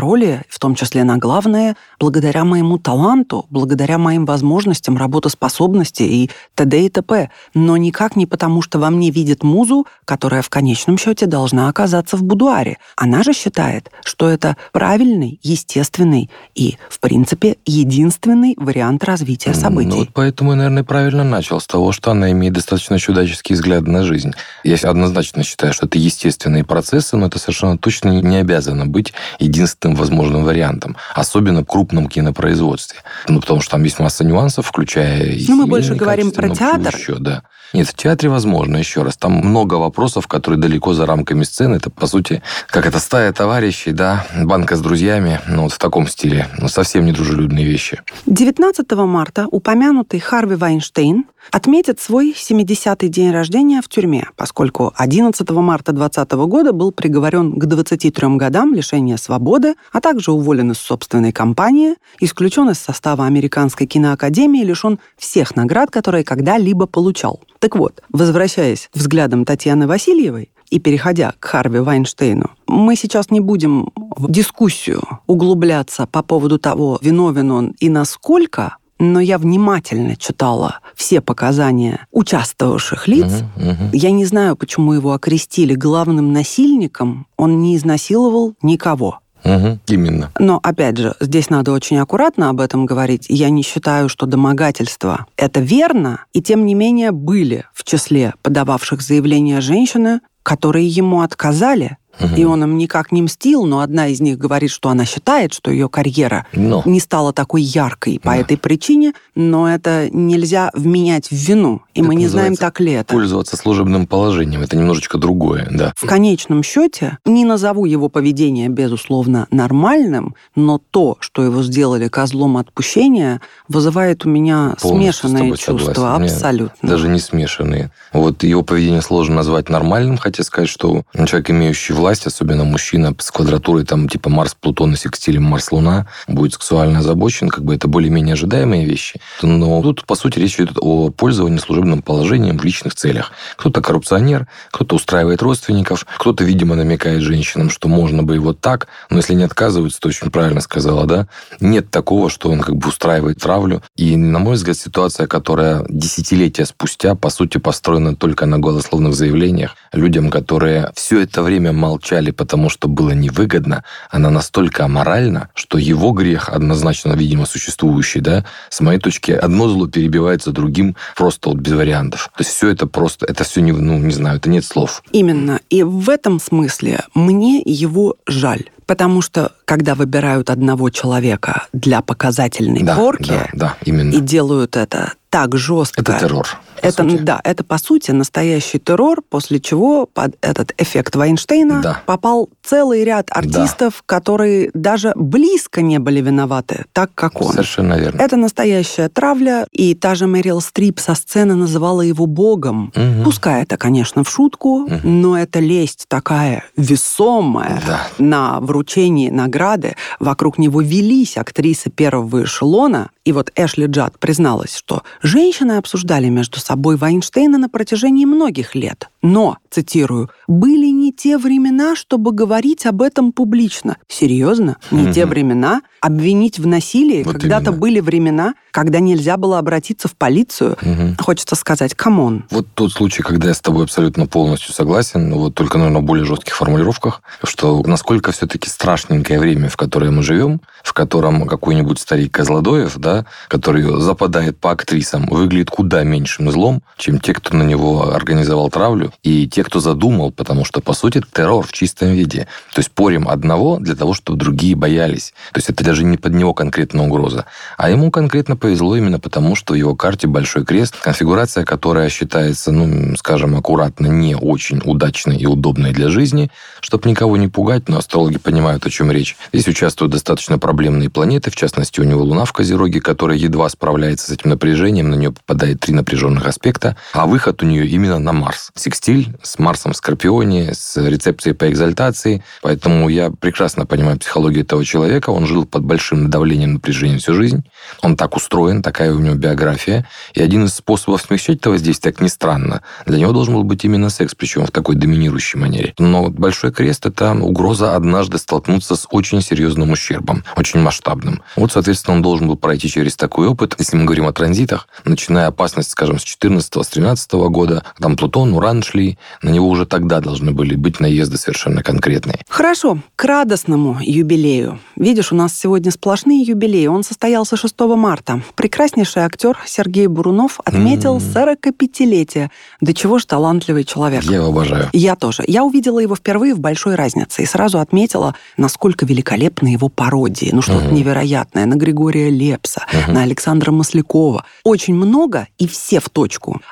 роли, 0.00 0.42
в 0.48 0.58
том 0.58 0.74
числе 0.74 0.87
на 0.96 1.18
главные, 1.18 1.76
благодаря 2.00 2.44
моему 2.44 2.78
таланту, 2.78 3.46
благодаря 3.50 3.98
моим 3.98 4.24
возможностям, 4.24 4.96
работоспособности 4.96 6.02
и 6.02 6.30
т.д. 6.54 6.86
и 6.86 6.88
т.п. 6.88 7.30
Но 7.54 7.76
никак 7.76 8.16
не 8.16 8.26
потому, 8.26 8.62
что 8.62 8.78
во 8.78 8.90
мне 8.90 9.10
видит 9.10 9.42
музу, 9.42 9.86
которая 10.04 10.42
в 10.42 10.48
конечном 10.48 10.98
счете 10.98 11.26
должна 11.26 11.68
оказаться 11.68 12.16
в 12.16 12.22
будуаре. 12.22 12.78
Она 12.96 13.22
же 13.22 13.32
считает, 13.32 13.90
что 14.04 14.28
это 14.28 14.56
правильный, 14.72 15.38
естественный 15.42 16.30
и, 16.54 16.76
в 16.88 17.00
принципе, 17.00 17.56
единственный 17.66 18.54
вариант 18.56 19.04
развития 19.04 19.54
событий. 19.54 19.88
Ну, 19.88 19.98
вот 19.98 20.08
поэтому 20.14 20.52
я, 20.52 20.56
наверное, 20.56 20.84
правильно 20.84 21.24
начал 21.24 21.60
с 21.60 21.66
того, 21.66 21.92
что 21.92 22.10
она 22.10 22.30
имеет 22.32 22.54
достаточно 22.54 22.98
чудаческий 22.98 23.54
взгляд 23.54 23.86
на 23.86 24.02
жизнь. 24.02 24.32
Я 24.64 24.76
однозначно 24.88 25.42
считаю, 25.42 25.72
что 25.72 25.86
это 25.86 25.98
естественные 25.98 26.64
процессы, 26.64 27.16
но 27.16 27.26
это 27.26 27.38
совершенно 27.38 27.78
точно 27.78 28.20
не 28.20 28.36
обязано 28.36 28.86
быть 28.86 29.12
единственным 29.38 29.96
возможным 29.96 30.44
вариантом, 30.44 30.77
особенно 31.14 31.62
в 31.62 31.66
крупном 31.66 32.08
кинопроизводстве. 32.08 33.00
Ну, 33.28 33.40
потому 33.40 33.60
что 33.60 33.72
там 33.72 33.84
есть 33.84 33.98
масса 33.98 34.24
нюансов, 34.24 34.66
включая 34.66 35.36
Ну, 35.48 35.56
мы 35.56 35.66
больше 35.66 35.94
говорим 35.94 36.30
про 36.30 36.48
почему 36.48 36.54
театр. 36.54 36.96
Еще, 36.96 37.16
да. 37.16 37.42
Нет, 37.72 37.88
в 37.88 37.94
театре 37.94 38.30
возможно, 38.30 38.76
еще 38.76 39.02
раз. 39.02 39.16
Там 39.16 39.32
много 39.32 39.74
вопросов, 39.74 40.26
которые 40.26 40.60
далеко 40.60 40.94
за 40.94 41.06
рамками 41.06 41.44
сцены. 41.44 41.76
Это, 41.76 41.90
по 41.90 42.06
сути, 42.06 42.42
как 42.68 42.86
это 42.86 42.98
стая 42.98 43.32
товарищей, 43.32 43.92
да, 43.92 44.26
банка 44.36 44.76
с 44.76 44.80
друзьями, 44.80 45.40
ну, 45.46 45.64
вот 45.64 45.72
в 45.72 45.78
таком 45.78 46.06
стиле. 46.08 46.48
Ну, 46.58 46.68
совсем 46.68 47.04
недружелюбные 47.04 47.64
вещи. 47.64 48.00
19 48.26 48.90
марта 48.92 49.46
упомянутый 49.50 50.20
Харви 50.20 50.56
Вайнштейн 50.56 51.26
отметит 51.50 52.00
свой 52.00 52.34
70-й 52.34 53.08
день 53.08 53.30
рождения 53.30 53.80
в 53.82 53.88
тюрьме, 53.88 54.28
поскольку 54.36 54.92
11 54.96 55.48
марта 55.50 55.92
2020 55.92 56.32
года 56.48 56.72
был 56.72 56.92
приговорен 56.92 57.52
к 57.52 57.64
23 57.64 58.36
годам 58.36 58.74
лишения 58.74 59.16
свободы, 59.16 59.74
а 59.92 60.00
также 60.00 60.32
уволен 60.32 60.72
из 60.72 60.78
собственной 60.78 61.32
компании, 61.32 61.94
исключен 62.20 62.70
из 62.70 62.78
состава 62.78 63.26
Американской 63.26 63.86
киноакадемии 63.86 64.62
лишен 64.62 64.98
всех 65.16 65.56
наград, 65.56 65.90
которые 65.90 66.24
когда-либо 66.24 66.86
получал. 66.86 67.40
Так 67.58 67.76
вот, 67.76 68.02
возвращаясь 68.12 68.88
взглядом 68.94 69.44
Татьяны 69.44 69.86
Васильевой, 69.86 70.50
и 70.70 70.78
переходя 70.78 71.32
к 71.38 71.44
Харви 71.46 71.80
Вайнштейну, 71.80 72.50
мы 72.66 72.94
сейчас 72.94 73.30
не 73.30 73.40
будем 73.40 73.90
в 73.96 74.30
дискуссию 74.30 75.02
углубляться 75.26 76.06
по 76.06 76.22
поводу 76.22 76.58
того, 76.58 76.98
виновен 77.00 77.50
он 77.50 77.74
и 77.80 77.88
насколько, 77.88 78.76
но 78.98 79.20
я 79.20 79.38
внимательно 79.38 80.16
читала 80.16 80.80
все 80.94 81.20
показания 81.20 82.06
участвовавших 82.10 83.06
лиц. 83.08 83.42
Мгм, 83.56 83.68
мгм. 83.70 83.90
Я 83.92 84.10
не 84.10 84.24
знаю, 84.24 84.56
почему 84.56 84.92
его 84.92 85.12
окрестили 85.12 85.74
главным 85.74 86.32
насильником. 86.32 87.26
Он 87.36 87.62
не 87.62 87.76
изнасиловал 87.76 88.54
никого. 88.60 89.20
Мгм, 89.44 89.80
Именно. 89.86 90.30
Но, 90.38 90.60
опять 90.62 90.98
же, 90.98 91.14
здесь 91.20 91.50
надо 91.50 91.72
очень 91.72 91.98
аккуратно 91.98 92.50
об 92.50 92.60
этом 92.60 92.86
говорить. 92.86 93.26
Я 93.28 93.50
не 93.50 93.62
считаю, 93.62 94.08
что 94.08 94.26
домогательство— 94.26 95.26
это 95.36 95.60
верно, 95.60 96.24
и 96.32 96.42
тем 96.42 96.66
не 96.66 96.74
менее 96.74 97.12
были 97.12 97.64
в 97.72 97.84
числе 97.84 98.34
подававших 98.42 99.00
заявления 99.00 99.60
женщины, 99.60 100.20
которые 100.42 100.86
ему 100.86 101.20
отказали, 101.20 101.98
Мгм. 102.20 102.34
и 102.36 102.44
он 102.44 102.62
им 102.64 102.78
никак 102.78 103.12
не 103.12 103.22
мстил, 103.22 103.64
но 103.66 103.80
одна 103.80 104.08
из 104.08 104.20
них 104.20 104.38
говорит, 104.38 104.70
что 104.70 104.88
она 104.88 105.04
считает, 105.04 105.52
что 105.54 105.70
ее 105.70 105.88
карьера 105.88 106.46
Но. 106.52 106.82
не 106.84 107.00
стала 107.00 107.32
такой 107.32 107.62
яркой 107.62 108.18
по 108.22 108.30
Да. 108.32 108.36
этой 108.38 108.56
причине, 108.56 109.12
но 109.34 109.68
это 109.68 110.08
нельзя 110.12 110.70
вменять 110.74 111.28
в 111.28 111.32
вину, 111.34 111.82
и 111.94 112.00
Это 112.00 112.08
мы 112.08 112.14
не 112.14 112.26
знаем, 112.28 112.56
так 112.56 112.80
ли 112.80 112.92
это. 112.92 113.12
Пользоваться 113.14 113.56
служебным 113.56 114.06
положением. 114.06 114.62
Это 114.62 114.76
немножечко 114.76 115.18
другое, 115.18 115.68
да. 115.70 115.92
В 115.96 116.06
конечном 116.06 116.62
счете, 116.62 117.18
не 117.24 117.44
назову 117.44 117.84
его 117.84 118.08
поведение, 118.08 118.68
безусловно, 118.68 119.46
нормальным, 119.50 120.34
но 120.56 120.78
то, 120.90 121.16
что 121.20 121.44
его 121.44 121.62
сделали 121.62 122.08
козлом 122.08 122.56
отпущения, 122.56 123.40
вызывает 123.68 124.24
у 124.24 124.28
меня 124.28 124.74
Полностью 124.80 125.28
смешанные 125.28 125.50
чувства. 125.56 125.78
согласен. 125.94 126.22
Мне 126.22 126.30
Абсолютно. 126.32 126.88
Даже 126.88 127.08
не 127.08 127.18
смешанные. 127.20 127.90
Вот 128.12 128.42
его 128.42 128.62
поведение 128.62 129.02
сложно 129.02 129.36
назвать 129.36 129.68
нормальным, 129.68 130.16
хотя 130.16 130.42
сказать, 130.42 130.68
что 130.70 131.02
человек, 131.26 131.50
имеющий 131.50 131.92
власть, 131.92 132.07
власть, 132.08 132.26
особенно 132.26 132.64
мужчина 132.64 133.14
с 133.18 133.30
квадратурой 133.30 133.84
там 133.84 134.08
типа 134.08 134.30
Марс, 134.30 134.54
Плутон 134.54 134.94
и 134.94 134.96
секстилем 134.96 135.42
Марс-Луна 135.42 136.06
будет 136.26 136.54
сексуально 136.54 137.00
озабочен, 137.00 137.50
как 137.50 137.64
бы 137.64 137.74
это 137.74 137.86
более-менее 137.86 138.32
ожидаемые 138.32 138.86
вещи. 138.86 139.20
Но 139.42 139.82
тут, 139.82 140.06
по 140.06 140.14
сути, 140.14 140.38
речь 140.38 140.54
идет 140.58 140.78
о 140.80 141.10
пользовании 141.10 141.58
служебным 141.58 142.00
положением 142.00 142.56
в 142.56 142.64
личных 142.64 142.94
целях. 142.94 143.32
Кто-то 143.56 143.82
коррупционер, 143.82 144.46
кто-то 144.70 144.96
устраивает 144.96 145.42
родственников, 145.42 146.06
кто-то, 146.16 146.44
видимо, 146.44 146.76
намекает 146.76 147.20
женщинам, 147.20 147.68
что 147.68 147.88
можно 147.88 148.22
бы 148.22 148.36
и 148.36 148.38
вот 148.38 148.58
так, 148.58 148.88
но 149.10 149.18
если 149.18 149.34
не 149.34 149.44
отказываются, 149.44 150.00
то 150.00 150.08
очень 150.08 150.30
правильно 150.30 150.62
сказала, 150.62 151.04
да, 151.04 151.28
нет 151.60 151.90
такого, 151.90 152.30
что 152.30 152.48
он 152.50 152.60
как 152.60 152.74
бы 152.74 152.88
устраивает 152.88 153.38
травлю. 153.38 153.82
И, 153.96 154.16
на 154.16 154.38
мой 154.38 154.54
взгляд, 154.54 154.78
ситуация, 154.78 155.26
которая 155.26 155.84
десятилетия 155.90 156.64
спустя, 156.64 157.14
по 157.14 157.28
сути, 157.28 157.58
построена 157.58 158.16
только 158.16 158.46
на 158.46 158.58
голословных 158.58 159.14
заявлениях, 159.14 159.76
людям, 159.92 160.30
которые 160.30 160.90
все 160.94 161.20
это 161.20 161.42
время 161.42 161.72
молчали, 161.98 162.30
потому 162.30 162.70
что 162.70 162.86
было 162.88 163.10
невыгодно, 163.10 163.82
она 164.10 164.30
настолько 164.30 164.84
аморальна, 164.84 165.48
что 165.54 165.78
его 165.78 166.12
грех, 166.12 166.48
однозначно, 166.48 167.14
видимо, 167.14 167.44
существующий, 167.44 168.20
да, 168.20 168.44
с 168.70 168.80
моей 168.80 169.00
точки, 169.00 169.32
одно 169.32 169.68
зло 169.68 169.88
перебивается 169.88 170.52
другим 170.52 170.94
просто 171.16 171.48
вот 171.48 171.58
без 171.58 171.72
вариантов. 171.72 172.30
То 172.36 172.42
есть 172.44 172.54
все 172.54 172.68
это 172.68 172.86
просто, 172.86 173.26
это 173.26 173.42
все, 173.42 173.60
не, 173.60 173.72
ну, 173.72 173.98
не 173.98 174.12
знаю, 174.12 174.36
это 174.36 174.48
нет 174.48 174.64
слов. 174.64 175.02
Именно. 175.10 175.60
И 175.70 175.82
в 175.82 176.08
этом 176.08 176.40
смысле 176.40 177.00
мне 177.14 177.62
его 177.64 178.14
жаль. 178.26 178.70
Потому 178.86 179.20
что, 179.20 179.52
когда 179.66 179.94
выбирают 179.94 180.48
одного 180.48 180.88
человека 180.88 181.66
для 181.74 182.00
показательной 182.00 182.82
да, 182.82 182.96
порки 182.96 183.28
да, 183.28 183.48
да, 183.52 183.76
именно. 183.84 184.14
и 184.14 184.20
делают 184.20 184.76
это 184.76 185.12
так 185.28 185.58
жестко. 185.58 186.00
Это 186.00 186.18
террор. 186.18 186.48
Это, 186.82 187.02
сути. 187.02 187.22
да, 187.22 187.40
это 187.44 187.64
по 187.64 187.78
сути 187.78 188.10
настоящий 188.10 188.78
террор, 188.78 189.22
после 189.28 189.60
чего 189.60 190.06
под 190.06 190.36
этот 190.40 190.72
эффект 190.78 191.16
Вайнштейна 191.16 191.80
да. 191.82 192.02
попал 192.06 192.48
целый 192.62 193.04
ряд 193.04 193.28
артистов, 193.30 193.94
да. 193.98 194.04
которые 194.18 194.70
даже 194.74 195.12
близко 195.16 195.82
не 195.82 195.98
были 195.98 196.20
виноваты, 196.20 196.84
так 196.92 197.10
как 197.14 197.40
он. 197.40 197.52
Совершенно 197.52 197.98
верно. 197.98 198.20
Это 198.20 198.36
настоящая 198.36 199.08
травля, 199.08 199.66
и 199.72 199.94
та 199.94 200.14
же 200.14 200.26
Мэрил 200.26 200.60
Стрип 200.60 201.00
со 201.00 201.14
сцены 201.14 201.54
называла 201.54 202.02
его 202.02 202.26
богом. 202.26 202.92
Угу. 202.94 203.24
Пускай 203.24 203.62
это, 203.62 203.76
конечно, 203.76 204.24
в 204.24 204.30
шутку, 204.30 204.84
угу. 204.84 205.00
но 205.02 205.38
это 205.38 205.60
лесть 205.60 206.06
такая 206.08 206.64
весомая 206.76 207.82
да. 207.86 208.00
на 208.18 208.60
вручении 208.60 209.30
награды. 209.30 209.96
Вокруг 210.20 210.58
него 210.58 210.80
велись 210.80 211.36
актрисы 211.36 211.90
первого 211.90 212.44
эшелона, 212.44 213.10
и 213.24 213.32
вот 213.32 213.52
Эшли 213.56 213.86
Джад 213.86 214.18
призналась, 214.18 214.74
что 214.74 215.02
женщины 215.22 215.72
обсуждали 215.72 216.28
между 216.28 216.60
собой 216.68 216.96
Вайнштейна 216.96 217.56
на 217.56 217.68
протяжении 217.70 218.26
многих 218.26 218.74
лет. 218.74 219.08
Но, 219.22 219.56
цитирую, 219.70 220.28
«были 220.46 220.86
не 220.86 221.12
те 221.12 221.38
времена, 221.38 221.96
чтобы 221.96 222.32
говорить 222.32 222.84
об 222.84 223.00
этом 223.00 223.32
публично». 223.32 223.96
Серьезно? 224.06 224.76
Не 224.90 225.04
угу. 225.04 225.12
те 225.12 225.24
времена? 225.24 225.80
Обвинить 226.00 226.58
в 226.58 226.66
насилии? 226.66 227.22
Вот 227.24 227.32
Когда-то 227.32 227.72
были 227.72 228.00
времена, 228.00 228.54
когда 228.70 229.00
нельзя 229.00 229.36
было 229.36 229.58
обратиться 229.58 230.08
в 230.08 230.14
полицию. 230.14 230.76
Угу. 230.82 231.16
Хочется 231.18 231.56
сказать, 231.56 231.94
come 231.94 232.23
on. 232.23 232.44
Вот 232.50 232.66
тот 232.74 232.92
случай, 232.92 233.22
когда 233.22 233.48
я 233.48 233.54
с 233.54 233.60
тобой 233.60 233.84
абсолютно 233.84 234.26
полностью 234.26 234.72
согласен, 234.72 235.32
вот 235.34 235.54
только, 235.54 235.78
наверное, 235.78 236.02
в 236.02 236.04
более 236.04 236.26
жестких 236.26 236.54
формулировках, 236.54 237.22
что 237.42 237.82
насколько 237.86 238.30
все-таки 238.32 238.68
страшненькое 238.68 239.40
время, 239.40 239.68
в 239.68 239.76
которое 239.76 240.10
мы 240.10 240.22
живем, 240.22 240.60
в 240.84 240.92
котором 240.92 241.46
какой-нибудь 241.46 241.98
старик 241.98 242.32
Козлодоев, 242.32 242.96
да, 242.98 243.26
который 243.48 244.00
западает 244.00 244.58
по 244.58 244.70
актрисам, 244.70 245.26
выглядит 245.26 245.70
куда 245.70 246.04
меньшим 246.04 246.48
злом, 246.58 246.82
чем 246.96 247.20
те, 247.20 247.32
кто 247.34 247.56
на 247.56 247.62
него 247.62 248.12
организовал 248.12 248.68
травлю, 248.68 249.12
и 249.22 249.46
те, 249.46 249.62
кто 249.62 249.78
задумал, 249.78 250.32
потому 250.32 250.64
что, 250.64 250.80
по 250.80 250.92
сути, 250.92 251.22
террор 251.32 251.64
в 251.64 251.72
чистом 251.72 252.08
виде. 252.08 252.48
То 252.74 252.80
есть 252.80 252.90
порим 252.90 253.28
одного 253.28 253.78
для 253.78 253.94
того, 253.94 254.12
чтобы 254.12 254.38
другие 254.38 254.74
боялись. 254.74 255.32
То 255.52 255.58
есть 255.58 255.70
это 255.70 255.84
даже 255.84 256.04
не 256.04 256.16
под 256.16 256.34
него 256.34 256.54
конкретно 256.54 257.04
угроза. 257.04 257.46
А 257.76 257.90
ему 257.90 258.10
конкретно 258.10 258.56
повезло 258.56 258.96
именно 258.96 259.20
потому, 259.20 259.54
что 259.54 259.74
в 259.74 259.76
его 259.76 259.94
карте 259.94 260.26
большой 260.26 260.64
крест, 260.64 260.96
конфигурация, 261.00 261.64
которая 261.64 262.08
считается, 262.08 262.72
ну, 262.72 263.16
скажем, 263.16 263.56
аккуратно, 263.56 264.08
не 264.08 264.34
очень 264.34 264.80
удачной 264.84 265.36
и 265.36 265.46
удобной 265.46 265.92
для 265.92 266.08
жизни, 266.08 266.50
чтобы 266.80 267.08
никого 267.08 267.36
не 267.36 267.46
пугать, 267.46 267.88
но 267.88 267.98
астрологи 267.98 268.38
понимают, 268.38 268.84
о 268.84 268.90
чем 268.90 269.12
речь. 269.12 269.36
Здесь 269.52 269.68
участвуют 269.68 270.12
достаточно 270.12 270.58
проблемные 270.58 271.08
планеты, 271.08 271.52
в 271.52 271.56
частности, 271.56 272.00
у 272.00 272.04
него 272.04 272.24
Луна 272.24 272.44
в 272.44 272.52
Козероге, 272.52 273.00
которая 273.00 273.38
едва 273.38 273.68
справляется 273.68 274.26
с 274.26 274.30
этим 274.30 274.50
напряжением, 274.50 275.10
на 275.10 275.14
нее 275.14 275.30
попадает 275.30 275.78
три 275.80 275.94
напряженных 275.94 276.47
аспекта, 276.48 276.96
а 277.12 277.26
выход 277.26 277.62
у 277.62 277.66
нее 277.66 277.86
именно 277.86 278.18
на 278.18 278.32
Марс. 278.32 278.70
Секстиль 278.74 279.36
с 279.42 279.58
Марсом 279.58 279.92
в 279.92 279.96
Скорпионе, 279.96 280.74
с 280.74 280.96
рецепцией 280.96 281.54
по 281.54 281.68
экзальтации, 281.68 282.42
поэтому 282.62 283.08
я 283.08 283.30
прекрасно 283.30 283.86
понимаю 283.86 284.18
психологию 284.18 284.64
этого 284.64 284.84
человека, 284.84 285.30
он 285.30 285.46
жил 285.46 285.64
под 285.64 285.84
большим 285.84 286.30
давлением 286.30 286.74
напряжения 286.74 287.18
всю 287.18 287.34
жизнь, 287.34 287.64
он 288.02 288.16
так 288.16 288.36
устроен, 288.36 288.82
такая 288.82 289.12
у 289.12 289.18
него 289.18 289.34
биография, 289.34 290.06
и 290.34 290.42
один 290.42 290.64
из 290.64 290.74
способов 290.74 291.22
смягчить 291.22 291.58
это 291.58 291.70
воздействие, 291.70 292.12
как 292.12 292.22
ни 292.22 292.28
странно, 292.28 292.82
для 293.06 293.18
него 293.18 293.32
должен 293.32 293.54
был 293.54 293.64
быть 293.64 293.84
именно 293.84 294.10
секс, 294.10 294.34
причем 294.34 294.66
в 294.66 294.70
такой 294.70 294.96
доминирующей 294.96 295.58
манере. 295.58 295.94
Но 295.98 296.28
большой 296.28 296.72
крест– 296.72 297.06
это 297.06 297.32
угроза 297.32 297.96
однажды 297.96 298.38
столкнуться 298.38 298.96
с 298.96 299.06
очень 299.10 299.42
серьезным 299.42 299.90
ущербом, 299.90 300.44
очень 300.56 300.80
масштабным. 300.80 301.42
Вот, 301.56 301.72
соответственно, 301.72 302.16
он 302.16 302.22
должен 302.22 302.48
был 302.48 302.56
пройти 302.56 302.88
через 302.88 303.16
такой 303.16 303.48
опыт. 303.48 303.74
Если 303.78 303.96
мы 303.96 304.04
говорим 304.04 304.26
о 304.26 304.32
транзитах, 304.32 304.88
начиная 305.04 305.46
опасность, 305.48 305.90
скажем, 305.90 306.18
с 306.18 306.22
14 306.40 306.84
с 306.84 306.88
13 306.88 307.32
года, 307.32 307.82
там 307.98 308.16
Плутон, 308.16 308.52
Уран 308.52 308.82
шли, 308.82 309.18
на 309.42 309.50
него 309.50 309.68
уже 309.68 309.86
тогда 309.86 310.20
должны 310.20 310.52
были 310.52 310.76
быть 310.76 311.00
наезды 311.00 311.36
совершенно 311.36 311.82
конкретные. 311.82 312.38
Хорошо, 312.48 312.98
к 313.16 313.24
радостному 313.24 313.98
юбилею. 314.00 314.78
Видишь, 314.94 315.32
у 315.32 315.34
нас 315.34 315.58
сегодня 315.58 315.90
сплошные 315.90 316.42
юбилеи. 316.42 316.86
Он 316.86 317.02
состоялся 317.02 317.56
6 317.56 317.74
марта. 317.96 318.42
Прекраснейший 318.54 319.22
актер 319.22 319.58
Сергей 319.66 320.06
Бурунов 320.06 320.60
отметил 320.64 321.16
mm. 321.16 321.56
45-летие. 321.74 322.50
Да 322.80 322.92
чего 322.92 323.18
ж 323.18 323.24
талантливый 323.24 323.82
человек. 323.82 324.22
Я 324.22 324.36
его 324.36 324.48
обожаю. 324.48 324.88
Я 324.92 325.16
тоже. 325.16 325.42
Я 325.46 325.64
увидела 325.64 325.98
его 325.98 326.14
впервые 326.14 326.54
в 326.54 326.60
«Большой 326.60 326.94
разнице» 326.94 327.42
и 327.42 327.46
сразу 327.46 327.80
отметила, 327.80 328.34
насколько 328.56 329.04
великолепны 329.04 329.68
его 329.68 329.88
пародии. 329.88 330.50
Ну, 330.52 330.62
что-то 330.62 330.84
mm-hmm. 330.84 330.92
невероятное. 330.92 331.66
На 331.66 331.74
Григория 331.74 332.30
Лепса, 332.30 332.84
mm-hmm. 332.92 333.12
на 333.12 333.22
Александра 333.22 333.72
Маслякова. 333.72 334.44
Очень 334.62 334.94
много 334.94 335.48
и 335.58 335.66
все 335.66 335.98
в 335.98 336.08
точку. 336.08 336.27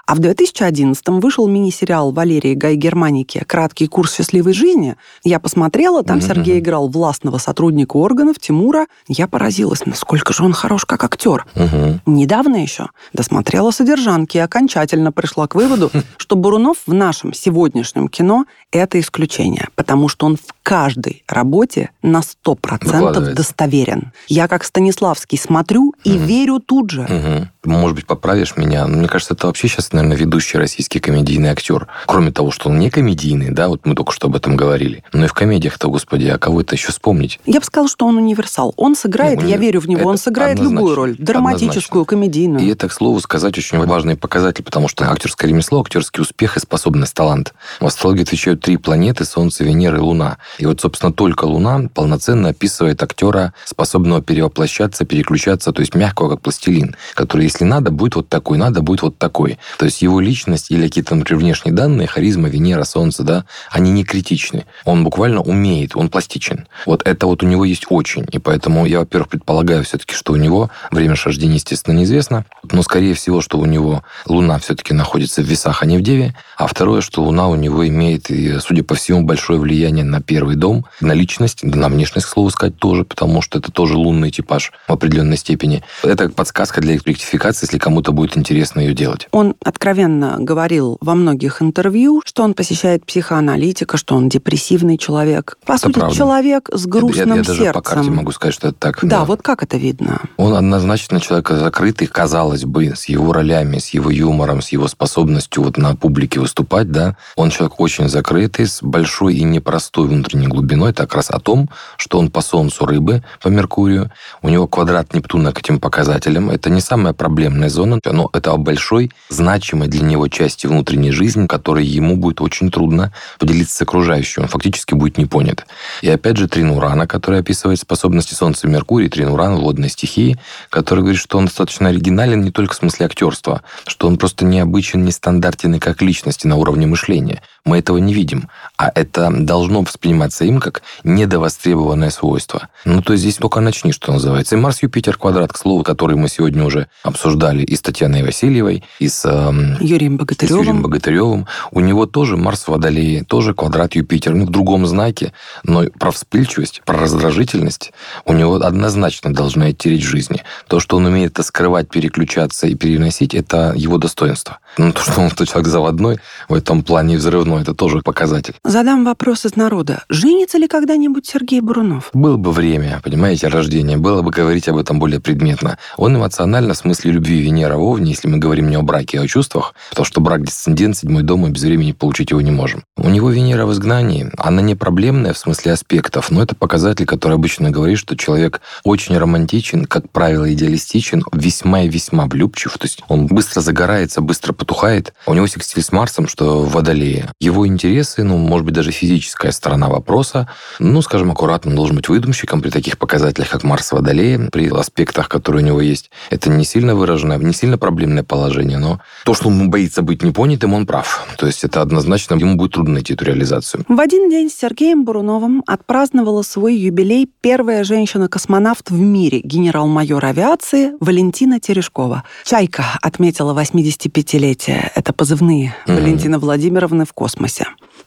А 0.06 0.14
в 0.14 0.20
2011-м 0.20 1.20
вышел 1.20 1.46
мини-сериал 1.46 2.12
Валерии 2.12 2.54
Гай 2.54 2.76
Германики 2.76 3.42
«Краткий 3.46 3.86
курс 3.86 4.14
счастливой 4.14 4.52
жизни». 4.52 4.96
Я 5.24 5.40
посмотрела, 5.40 6.02
там 6.02 6.18
mm-hmm. 6.18 6.26
Сергей 6.26 6.58
играл 6.58 6.88
властного 6.88 7.38
сотрудника 7.38 7.96
органов 7.96 8.38
Тимура. 8.38 8.86
Я 9.08 9.28
поразилась, 9.28 9.86
насколько 9.86 10.32
же 10.32 10.44
он 10.44 10.52
хорош 10.52 10.84
как 10.84 11.04
актер. 11.04 11.46
Mm-hmm. 11.54 12.00
Недавно 12.06 12.56
еще 12.56 12.88
досмотрела 13.12 13.70
«Содержанки» 13.70 14.36
и 14.36 14.40
окончательно 14.40 15.12
пришла 15.12 15.46
к 15.46 15.54
выводу, 15.54 15.90
что 16.16 16.36
Бурунов 16.36 16.78
в 16.86 16.92
нашем 16.92 17.32
сегодняшнем 17.32 18.08
кино– 18.08 18.46
это 18.72 19.00
исключение, 19.00 19.68
потому 19.74 20.08
что 20.08 20.26
он 20.26 20.36
в 20.36 20.54
каждой 20.62 21.22
работе 21.28 21.90
на 22.02 22.20
100% 22.20 23.34
достоверен. 23.34 24.12
Я 24.28 24.48
как 24.48 24.64
Станиславский 24.64 25.38
смотрю 25.38 25.94
и 26.04 26.16
угу. 26.16 26.24
верю 26.24 26.58
тут 26.58 26.90
же. 26.90 27.02
Угу. 27.02 27.70
Может 27.72 27.96
быть, 27.96 28.06
поправишь 28.06 28.56
меня, 28.56 28.86
но 28.86 28.98
мне 28.98 29.08
кажется, 29.08 29.34
это 29.34 29.45
вообще 29.46 29.68
сейчас, 29.68 29.92
наверное, 29.92 30.16
ведущий 30.16 30.58
российский 30.58 31.00
комедийный 31.00 31.50
актер. 31.50 31.88
Кроме 32.06 32.32
того, 32.32 32.50
что 32.50 32.68
он 32.68 32.78
не 32.78 32.90
комедийный, 32.90 33.50
да, 33.50 33.68
вот 33.68 33.86
мы 33.86 33.94
только 33.94 34.12
что 34.12 34.28
об 34.28 34.36
этом 34.36 34.56
говорили, 34.56 35.04
но 35.12 35.24
и 35.24 35.28
в 35.28 35.32
комедиях-то, 35.32 35.88
господи, 35.88 36.26
а 36.26 36.38
кого 36.38 36.60
это 36.60 36.74
еще 36.74 36.88
вспомнить? 36.88 37.40
Я 37.46 37.60
бы 37.60 37.66
сказал, 37.66 37.88
что 37.88 38.06
он 38.06 38.16
универсал. 38.16 38.74
Он 38.76 38.94
сыграет, 38.94 39.40
ну, 39.40 39.48
я 39.48 39.56
верю 39.56 39.80
в 39.80 39.88
него, 39.88 40.08
он 40.08 40.18
сыграет 40.18 40.58
любую 40.58 40.94
роль, 40.94 41.16
драматическую, 41.18 42.02
однозначно. 42.02 42.04
комедийную. 42.04 42.64
И 42.64 42.68
это, 42.70 42.88
к 42.88 42.92
слову 42.92 43.20
сказать, 43.20 43.56
очень 43.56 43.78
важный 43.84 44.16
показатель, 44.16 44.64
потому 44.64 44.88
что 44.88 45.10
актерское 45.10 45.50
ремесло, 45.50 45.80
актерский 45.80 46.22
успех 46.22 46.56
и 46.56 46.60
способность, 46.60 47.14
талант. 47.14 47.54
В 47.80 47.86
астрологии 47.86 48.22
отвечают 48.22 48.60
три 48.60 48.76
планеты, 48.76 49.24
Солнце, 49.24 49.64
Венера 49.64 49.98
и 49.98 50.00
Луна. 50.00 50.38
И 50.58 50.66
вот, 50.66 50.80
собственно, 50.80 51.12
только 51.12 51.44
Луна 51.44 51.88
полноценно 51.92 52.50
описывает 52.50 53.02
актера, 53.02 53.52
способного 53.64 54.22
перевоплощаться, 54.22 55.04
переключаться, 55.04 55.72
то 55.72 55.80
есть 55.80 55.94
мягкого, 55.94 56.30
как 56.30 56.40
пластилин, 56.40 56.96
который, 57.14 57.44
если 57.44 57.64
надо, 57.64 57.90
будет 57.90 58.16
вот 58.16 58.28
такой, 58.28 58.58
надо, 58.58 58.80
будет 58.82 59.02
вот 59.02 59.18
такой. 59.18 59.35
То 59.78 59.84
есть 59.84 60.02
его 60.02 60.20
личность 60.20 60.70
или 60.70 60.86
какие-то, 60.86 61.14
например, 61.14 61.42
внешние 61.42 61.74
данные, 61.74 62.08
харизма, 62.08 62.48
Венера, 62.48 62.84
Солнце, 62.84 63.22
да, 63.22 63.44
они 63.70 63.90
не 63.92 64.04
критичны. 64.04 64.64
Он 64.84 65.04
буквально 65.04 65.40
умеет, 65.40 65.94
он 65.94 66.08
пластичен. 66.08 66.66
Вот 66.86 67.06
это 67.06 67.26
вот 67.26 67.42
у 67.42 67.46
него 67.46 67.64
есть 67.64 67.86
очень. 67.88 68.26
И 68.32 68.38
поэтому 68.38 68.86
я, 68.86 69.00
во-первых, 69.00 69.28
предполагаю 69.28 69.84
все-таки, 69.84 70.14
что 70.14 70.32
у 70.32 70.36
него 70.36 70.70
время 70.90 71.16
рождения, 71.22 71.54
естественно, 71.54 71.94
неизвестно, 71.94 72.44
но, 72.70 72.82
скорее 72.82 73.14
всего, 73.14 73.40
что 73.40 73.58
у 73.58 73.66
него 73.66 74.02
Луна 74.26 74.58
все-таки 74.58 74.94
находится 74.94 75.42
в 75.42 75.44
весах, 75.44 75.82
а 75.82 75.86
не 75.86 75.98
в 75.98 76.02
Деве. 76.02 76.34
А 76.56 76.66
второе, 76.66 77.00
что 77.00 77.22
Луна 77.22 77.48
у 77.48 77.54
него 77.54 77.86
имеет, 77.86 78.30
и, 78.30 78.58
судя 78.58 78.82
по 78.82 78.94
всему, 78.94 79.22
большое 79.22 79.58
влияние 79.58 80.04
на 80.04 80.20
первый 80.20 80.56
дом, 80.56 80.86
наличие 81.00 81.26
личность, 81.26 81.64
на 81.64 81.88
внешность, 81.88 82.26
к 82.26 82.30
слову 82.30 82.50
сказать, 82.50 82.78
тоже, 82.78 83.04
потому 83.04 83.42
что 83.42 83.58
это 83.58 83.72
тоже 83.72 83.96
лунный 83.96 84.30
типаж 84.30 84.72
в 84.86 84.92
определенной 84.92 85.36
степени. 85.36 85.82
Это 86.02 86.28
подсказка 86.28 86.80
для 86.80 86.94
ректификации, 86.94 87.66
если 87.66 87.78
кому-то 87.78 88.12
будет 88.12 88.38
интересно 88.38 88.80
ее 88.80 88.94
делать. 88.94 89.15
Он 89.32 89.54
откровенно 89.64 90.36
говорил 90.38 90.98
во 91.00 91.14
многих 91.14 91.62
интервью, 91.62 92.22
что 92.24 92.42
он 92.42 92.54
посещает 92.54 93.04
психоаналитика, 93.04 93.96
что 93.96 94.16
он 94.16 94.28
депрессивный 94.28 94.98
человек. 94.98 95.58
По 95.64 95.72
это 95.72 95.82
сути, 95.82 95.94
правда. 95.94 96.16
человек 96.16 96.70
с 96.72 96.86
грустным 96.86 97.28
я, 97.28 97.34
я, 97.34 97.40
я 97.40 97.44
сердцем. 97.44 97.64
даже 97.64 97.72
по 97.72 97.82
карте 97.82 98.10
могу 98.10 98.32
сказать, 98.32 98.54
что 98.54 98.68
это 98.68 98.78
так. 98.78 98.98
Да, 99.02 99.18
да, 99.20 99.24
вот 99.24 99.42
как 99.42 99.62
это 99.62 99.76
видно? 99.76 100.20
Он 100.36 100.54
однозначно 100.54 101.20
человек 101.20 101.48
закрытый, 101.50 102.06
казалось 102.06 102.64
бы, 102.64 102.94
с 102.94 103.06
его 103.06 103.32
ролями, 103.32 103.78
с 103.78 103.88
его 103.90 104.10
юмором, 104.10 104.62
с 104.62 104.68
его 104.70 104.88
способностью 104.88 105.62
вот 105.62 105.76
на 105.76 105.96
публике 105.96 106.40
выступать, 106.40 106.90
да. 106.90 107.16
Он 107.36 107.50
человек 107.50 107.80
очень 107.80 108.08
закрытый, 108.08 108.66
с 108.66 108.82
большой 108.82 109.36
и 109.36 109.44
непростой 109.44 110.08
внутренней 110.08 110.48
глубиной. 110.48 110.90
Это 110.90 111.02
как 111.04 111.16
раз 111.16 111.30
о 111.30 111.40
том, 111.40 111.68
что 111.96 112.18
он 112.18 112.30
по 112.30 112.40
Солнцу 112.40 112.86
рыбы, 112.86 113.22
по 113.42 113.48
Меркурию. 113.48 114.10
У 114.42 114.48
него 114.48 114.66
квадрат 114.66 115.14
Нептуна 115.14 115.52
к 115.52 115.58
этим 115.60 115.80
показателям. 115.80 116.50
Это 116.50 116.70
не 116.70 116.80
самая 116.80 117.12
проблемная 117.12 117.68
зона, 117.68 118.00
но 118.04 118.30
это 118.32 118.52
о 118.52 118.56
большой, 119.06 119.10
значимой 119.28 119.88
для 119.88 120.02
него 120.02 120.28
части 120.28 120.66
внутренней 120.66 121.10
жизни, 121.10 121.46
которой 121.46 121.84
ему 121.84 122.16
будет 122.16 122.40
очень 122.40 122.70
трудно 122.70 123.12
поделиться 123.38 123.76
с 123.76 123.82
окружающим. 123.82 124.42
Он 124.42 124.48
фактически 124.48 124.94
будет 124.94 125.18
не 125.18 125.26
понят. 125.26 125.66
И 126.02 126.08
опять 126.08 126.36
же 126.36 126.48
Трин 126.48 126.70
Урана, 126.70 127.06
который 127.06 127.40
описывает 127.40 127.78
способности 127.78 128.34
Солнца 128.34 128.66
и 128.66 128.70
Меркурия, 128.70 129.08
Трин 129.08 129.28
Уран, 129.28 129.56
водной 129.56 129.88
стихии, 129.88 130.38
который 130.70 131.00
говорит, 131.00 131.20
что 131.20 131.38
он 131.38 131.46
достаточно 131.46 131.88
оригинален 131.88 132.42
не 132.42 132.50
только 132.50 132.74
в 132.74 132.76
смысле 132.76 133.06
актерства, 133.06 133.62
что 133.86 134.06
он 134.06 134.16
просто 134.16 134.44
необычен, 134.44 135.04
нестандартен 135.04 135.74
и 135.74 135.78
как 135.78 136.02
личности 136.02 136.46
на 136.46 136.56
уровне 136.56 136.86
мышления. 136.86 137.42
Мы 137.64 137.78
этого 137.78 137.98
не 137.98 138.14
видим. 138.14 138.48
А 138.78 138.92
это 138.94 139.30
должно 139.30 139.82
восприниматься 139.82 140.44
им 140.44 140.60
как 140.60 140.82
недовостребованное 141.02 142.10
свойство. 142.10 142.68
Ну, 142.84 143.02
то 143.02 143.12
есть 143.12 143.22
здесь 143.22 143.36
только 143.36 143.60
начни, 143.60 143.92
что 143.92 144.12
называется. 144.12 144.56
И 144.56 144.58
Марс-Юпитер 144.58 145.16
квадрат, 145.16 145.52
к 145.52 145.56
слову, 145.56 145.82
который 145.82 146.16
мы 146.16 146.28
сегодня 146.28 146.64
уже 146.64 146.88
обсуждали 147.02 147.62
и 147.62 147.74
с 147.74 147.80
Татьяной 147.80 148.22
Васильевой, 148.22 148.84
и 148.98 149.08
с, 149.08 149.24
э, 149.24 149.76
Юрием 149.80 150.18
Богатыревым. 150.18 150.58
с 150.58 150.66
Юрием 150.66 150.82
Богатыревым. 150.82 151.46
У 151.70 151.80
него 151.80 152.06
тоже 152.06 152.36
Марс 152.36 152.64
в 152.64 152.68
Водолее, 152.68 153.24
тоже 153.24 153.54
квадрат 153.54 153.94
Юпитер, 153.94 154.34
ну, 154.34 154.46
в 154.46 154.50
другом 154.50 154.86
знаке, 154.86 155.32
но 155.62 155.84
про 155.98 156.10
вспыльчивость, 156.10 156.82
про 156.84 156.98
раздражительность 156.98 157.92
у 158.24 158.32
него 158.32 158.56
однозначно 158.56 159.32
должна 159.32 159.70
идти 159.70 159.90
речь 159.90 160.04
в 160.04 160.10
жизни. 160.10 160.42
То, 160.68 160.80
что 160.80 160.96
он 160.98 161.06
умеет 161.06 161.32
это 161.32 161.42
скрывать, 161.42 161.88
переключаться 161.88 162.66
и 162.66 162.74
переносить, 162.74 163.34
это 163.34 163.72
его 163.74 163.98
достоинство. 163.98 164.58
Ну, 164.78 164.92
то, 164.92 165.00
что 165.00 165.20
он 165.20 165.30
тот 165.30 165.48
человек 165.48 165.68
заводной, 165.68 166.18
в 166.48 166.54
этом 166.54 166.82
плане 166.82 167.16
взрывной, 167.16 167.62
это 167.62 167.74
тоже 167.74 168.00
показатель. 168.02 168.54
Задам 168.68 169.04
вопрос 169.04 169.46
из 169.46 169.54
народа. 169.54 170.02
Женится 170.08 170.58
ли 170.58 170.66
когда-нибудь 170.66 171.24
Сергей 171.24 171.60
Бурунов? 171.60 172.10
Было 172.12 172.36
бы 172.36 172.50
время, 172.50 173.00
понимаете, 173.04 173.46
рождения, 173.46 173.96
было 173.96 174.22
бы 174.22 174.32
говорить 174.32 174.68
об 174.68 174.76
этом 174.76 174.98
более 174.98 175.20
предметно. 175.20 175.78
Он 175.96 176.16
эмоционально 176.16 176.74
в 176.74 176.76
смысле 176.76 177.12
любви 177.12 177.42
Венера 177.42 177.76
в 177.76 177.82
Овне, 177.82 178.10
если 178.10 178.26
мы 178.26 178.38
говорим 178.38 178.68
не 178.68 178.74
о 178.74 178.82
браке, 178.82 179.20
а 179.20 179.22
о 179.22 179.28
чувствах, 179.28 179.72
потому 179.90 180.04
что 180.04 180.20
брак 180.20 180.44
дисцендент, 180.44 180.96
седьмой 180.96 181.22
дом, 181.22 181.46
и 181.46 181.50
без 181.50 181.62
времени 181.62 181.92
получить 181.92 182.30
его 182.32 182.40
не 182.40 182.50
можем. 182.50 182.82
У 182.96 183.08
него 183.08 183.30
Венера 183.30 183.66
в 183.66 183.72
изгнании, 183.72 184.32
она 184.36 184.62
не 184.62 184.74
проблемная 184.74 185.32
в 185.32 185.38
смысле 185.38 185.72
аспектов, 185.72 186.32
но 186.32 186.42
это 186.42 186.56
показатель, 186.56 187.06
который 187.06 187.34
обычно 187.34 187.70
говорит, 187.70 187.98
что 187.98 188.16
человек 188.16 188.60
очень 188.82 189.16
романтичен, 189.16 189.84
как 189.84 190.10
правило, 190.10 190.52
идеалистичен, 190.52 191.22
весьма 191.32 191.82
и 191.82 191.88
весьма 191.88 192.26
влюбчив, 192.26 192.76
то 192.78 192.86
есть 192.86 193.04
он 193.06 193.28
быстро 193.28 193.60
загорается, 193.60 194.22
быстро 194.22 194.52
потухает. 194.52 195.14
У 195.26 195.34
него 195.34 195.46
секстиль 195.46 195.84
с 195.84 195.92
Марсом, 195.92 196.26
что 196.26 196.64
в 196.64 196.72
Водолее. 196.72 197.30
Его 197.38 197.64
интересы, 197.64 198.24
ну, 198.24 198.55
может 198.56 198.64
быть, 198.64 198.74
даже 198.74 198.90
физическая 198.90 199.52
сторона 199.52 199.90
вопроса, 199.90 200.48
ну, 200.78 201.02
скажем, 201.02 201.30
аккуратно, 201.30 201.72
он 201.72 201.76
должен 201.76 201.94
быть 201.94 202.08
выдумщиком 202.08 202.62
при 202.62 202.70
таких 202.70 202.96
показателях, 202.96 203.50
как 203.50 203.64
Марс 203.64 203.90
в 203.90 203.92
Водолее, 203.92 204.48
при 204.50 204.70
аспектах, 204.70 205.28
которые 205.28 205.62
у 205.62 205.66
него 205.66 205.82
есть. 205.82 206.10
Это 206.30 206.48
не 206.48 206.64
сильно 206.64 206.94
выраженное, 206.94 207.36
не 207.36 207.52
сильно 207.52 207.76
проблемное 207.76 208.22
положение, 208.22 208.78
но 208.78 209.00
то, 209.26 209.34
что 209.34 209.48
он 209.48 209.68
боится 209.68 210.00
быть 210.00 210.22
непонятым, 210.22 210.72
он 210.72 210.86
прав. 210.86 211.26
То 211.36 211.46
есть 211.46 211.64
это 211.64 211.82
однозначно, 211.82 212.36
ему 212.36 212.56
будет 212.56 212.72
трудно 212.72 212.94
найти 212.94 213.12
эту 213.12 213.26
реализацию. 213.26 213.84
В 213.88 214.00
один 214.00 214.30
день 214.30 214.48
с 214.48 214.54
Сергеем 214.54 215.04
Буруновым 215.04 215.62
отпраздновала 215.66 216.40
свой 216.40 216.76
юбилей 216.76 217.28
первая 217.42 217.84
женщина-космонавт 217.84 218.88
в 218.90 218.98
мире, 218.98 219.40
генерал-майор 219.44 220.24
авиации 220.24 220.92
Валентина 220.98 221.60
Терешкова. 221.60 222.24
«Чайка» 222.42 222.86
отметила 223.02 223.52
85-летие. 223.52 224.90
Это 224.94 225.12
позывные 225.12 225.76
mm-hmm. 225.86 225.94
Валентины 225.94 226.38
Владимировны 226.38 227.04
в 227.04 227.12
космосе. 227.12 227.66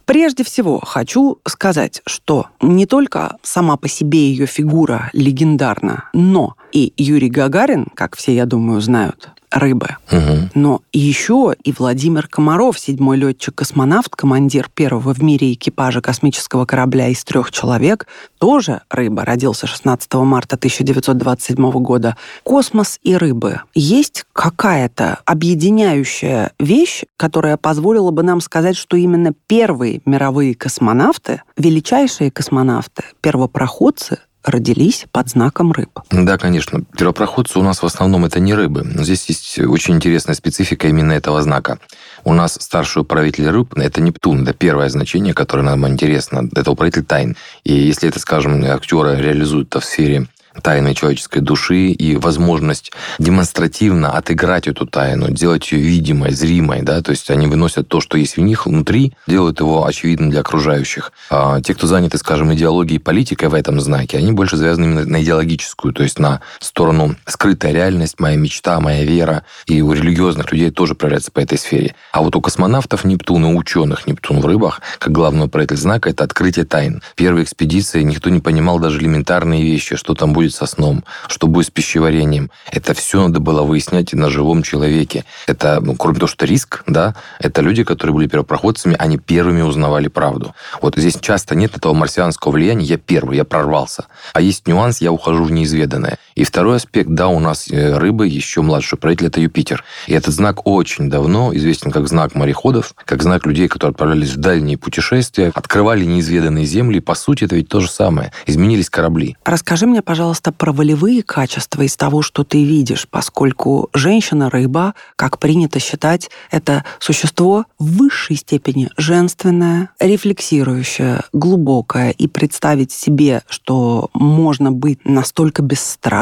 Прежде 0.10 0.43
всего, 0.43 0.80
хочу 0.80 1.38
сказать, 1.45 2.02
что 2.08 2.48
не 2.63 2.88
только 2.88 3.38
сама 3.43 3.78
по 3.78 3.88
себе 3.88 4.32
ее 4.32 4.48
фигура 4.48 5.12
легендарна, 5.13 6.06
но 6.13 6.56
и 6.72 6.93
Юрий 6.98 7.30
Гагарин, 7.30 7.86
как 7.93 8.15
все, 8.15 8.34
я 8.34 8.48
думаю, 8.48 8.82
знают, 8.82 9.30
рыбы. 9.51 9.97
Угу. 10.12 10.49
Но 10.53 10.81
еще 10.93 11.55
и 11.63 11.73
Владимир 11.77 12.27
Комаров, 12.27 12.79
седьмой 12.79 13.17
летчик-космонавт, 13.17 14.15
командир 14.15 14.69
первого 14.73 15.13
в 15.13 15.21
мире 15.23 15.53
экипажа 15.53 16.01
космического 16.01 16.65
корабля 16.65 17.07
из 17.07 17.23
трех 17.23 17.51
человек, 17.51 18.07
тоже 18.38 18.81
рыба, 18.89 19.25
родился 19.25 19.67
16 19.67 20.13
марта 20.15 20.55
1927 20.55 21.71
года. 21.71 22.15
Космос 22.43 22.99
и 23.03 23.15
рыбы. 23.15 23.62
Есть 23.73 24.25
какая-то 24.33 25.19
объединяющая 25.25 26.51
вещь, 26.59 27.03
которая 27.17 27.57
позволила 27.57 28.12
бы 28.12 28.23
нам 28.23 28.41
сказать, 28.41 28.77
что 28.77 28.97
именно 28.97 29.33
первые 29.47 30.01
мировые 30.05 30.55
космонавты, 30.55 31.41
величайшие 31.57 32.31
космонавты, 32.31 33.03
первопроходцы 33.21 34.19
родились 34.43 35.06
под 35.12 35.30
знаком 35.30 35.71
рыб. 35.71 35.99
Да, 36.12 36.38
конечно. 36.38 36.84
Первопроходцы 36.97 37.60
у 37.60 37.63
нас 37.63 37.82
в 37.82 37.86
основном 37.86 38.25
это 38.25 38.39
не 38.39 38.54
рыбы. 38.54 38.84
Но 38.84 39.04
здесь 39.04 39.25
есть 39.28 39.60
очень 39.60 39.95
интересная 39.95 40.36
специфика 40.36 40.88
именно 40.88 41.12
этого 41.12 41.41
знака. 41.41 41.80
У 42.23 42.34
нас 42.34 42.58
старший 42.60 43.02
управитель 43.02 43.49
рыб– 43.49 43.73
это 43.75 44.02
Нептун. 44.02 44.43
Это 44.43 44.54
первое 44.54 44.89
значение, 44.89 45.34
которое 45.34 45.63
нам 45.63 45.88
интересно. 45.88 46.49
Это 46.56 46.71
управитель 46.71 47.04
тайн. 47.04 47.36
И 47.63 47.73
если 47.73 48.10
это, 48.10 48.19
скажем, 48.19 48.63
актеры 48.65 49.17
реализуют 49.21 49.73
в 49.75 49.82
сфере 49.82 50.28
тайны 50.62 50.93
человеческой 50.93 51.41
души 51.41 51.88
и 51.88 52.15
возможность 52.15 52.91
демонстративно 53.17 54.12
отыграть 54.12 54.67
эту 54.67 54.85
тайну, 54.85 55.29
делать 55.29 55.71
ее 55.71 55.81
видимой, 55.81 56.31
зримой, 56.31 56.81
да, 56.81 57.01
то 57.01 57.12
есть 57.12 57.29
они 57.29 57.47
выносят 57.47 57.88
то, 57.88 58.01
что 58.01 58.17
есть 58.17 58.38
в 58.38 58.41
них 58.41 58.65
внутри, 58.65 59.13
делают 59.27 59.59
его 59.59 59.85
очевидным 59.85 60.29
для 60.29 60.41
окружающих. 60.41 61.12
А 61.29 61.62
те, 61.62 61.73
кто 61.73 61.88
заняты, 61.88 62.17
скажем, 62.17 62.53
идеологией 62.53 62.97
и 62.97 63.03
политикой 63.03 63.49
в 63.49 63.53
этом 63.53 63.79
знаке, 63.79 64.17
они 64.17 64.31
больше 64.31 64.57
завязаны 64.57 64.85
именно 64.85 65.05
на 65.05 65.21
идеологическую, 65.21 65.93
то 65.93 66.03
есть 66.03 66.19
на 66.19 66.41
сторону 66.59 67.15
скрытая 67.25 67.71
реальность, 67.71 68.19
моя 68.19 68.38
мечта, 68.38 68.79
моя 68.79 69.03
вера, 69.03 69.43
и 69.65 69.81
у 69.81 69.93
религиозных 69.93 70.51
людей 70.51 70.71
тоже 70.71 70.95
проявляется 70.95 71.31
по 71.31 71.39
этой 71.39 71.57
сфере. 71.57 71.95
А 72.12 72.21
вот 72.21 72.35
у 72.35 72.41
космонавтов 72.41 73.03
Нептун 73.03 73.45
и 73.45 73.53
ученых 73.53 74.07
Нептун 74.07 74.39
в 74.39 74.45
рыбах, 74.45 74.81
как 74.97 75.12
главный 75.12 75.45
управитель 75.45 75.77
знака, 75.77 76.09
это 76.09 76.23
открытие 76.23 76.65
тайн. 76.65 77.01
Первые 77.15 77.43
экспедиции 77.43 78.01
никто 78.01 78.29
не 78.29 78.39
понимал 78.39 78.79
даже 78.79 78.99
элементарные 78.99 79.63
вещи, 79.63 79.95
что 79.95 80.15
там 80.15 80.33
будет 80.33 80.38
со 80.47 80.65
сном, 80.65 81.04
что 81.28 81.47
будет 81.47 81.67
с 81.67 81.69
пищеварением. 81.69 82.49
Это 82.71 82.93
все 82.93 83.21
надо 83.21 83.39
было 83.39 83.63
выяснять 83.63 84.13
на 84.13 84.30
живом 84.30 84.63
человеке. 84.63 85.25
Это, 85.47 85.80
ну, 85.82 85.95
кроме 85.95 86.15
того, 86.15 86.28
что 86.28 86.45
риск, 86.45 86.84
да, 86.88 87.15
это 87.39 87.62
люди, 87.62 87.84
которые 87.84 88.13
были 88.13 88.28
первопроходцами, 88.28 88.95
они 88.97 89.17
первыми 89.17 89.62
узнавали 89.62 90.08
правду. 90.08 90.56
Вот 90.82 90.95
здесь 90.95 91.17
часто 91.19 91.56
нет 91.56 91.75
этого 91.75 91.93
марсианского 91.93 92.52
влияния, 92.52 92.86
я 92.86 92.97
первый, 92.97 93.38
я 93.38 93.43
прорвался. 93.43 94.06
А 94.34 94.41
есть 94.41 94.67
нюанс, 94.67 95.02
я 95.02 95.12
ухожу 95.12 95.43
в 95.43 95.52
неизведанное. 95.52 96.17
И 96.39 96.45
второй 96.45 96.78
аспект, 96.78 97.10
да, 97.10 97.28
у 97.28 97.38
нас 97.39 97.69
э, 97.69 97.97
рыбы, 97.97 98.25
еще 98.25 98.62
младший 98.62 98.97
правитель, 98.97 99.28
это 99.28 99.41
Юпитер. 99.41 99.84
И 100.08 100.13
этот 100.13 100.34
знак 100.34 100.65
очень 100.65 101.10
давно 101.10 101.54
известен 101.54 101.91
как 101.91 102.08
знак 102.08 102.34
мореходов, 102.34 102.93
как 103.04 103.21
знак 103.21 103.45
людей, 103.45 103.67
которые 103.67 103.91
отправлялись 103.91 104.30
в 104.30 104.38
дальние 104.38 104.78
путешествия, 104.78 105.52
открывали 105.54 106.06
неизведанные 106.06 106.63
земли. 106.63 107.02
По 107.02 107.13
сути, 107.13 107.43
это 107.43 107.58
ведь 107.58 107.67
то 107.67 107.82
же 107.82 107.91
самое. 107.91 108.32
Изменились 108.45 108.89
корабли. 108.89 109.36
Расскажи 109.43 109.86
мне, 109.86 110.02
пожалуйста, 110.02 110.54
про 110.54 110.71
волевые 110.71 111.23
качества 111.23 111.82
из 111.82 111.97
того, 111.97 112.21
что 112.21 112.45
ты 112.45 112.63
видишь, 112.63 113.06
поскольку 113.10 113.89
женщина-рыба, 113.93 114.93
как 115.17 115.39
принято 115.39 115.82
считать, 115.82 116.30
это 116.52 116.86
существо 116.99 117.65
в 117.80 117.97
высшей 117.97 118.38
степени 118.38 118.89
женственное, 118.95 119.89
рефлексирующее, 119.99 121.19
глубокое, 121.34 122.12
и 122.12 122.28
представить 122.30 122.93
себе, 122.93 123.41
что 123.49 124.10
можно 124.13 124.71
быть 124.71 125.04
настолько 125.04 125.62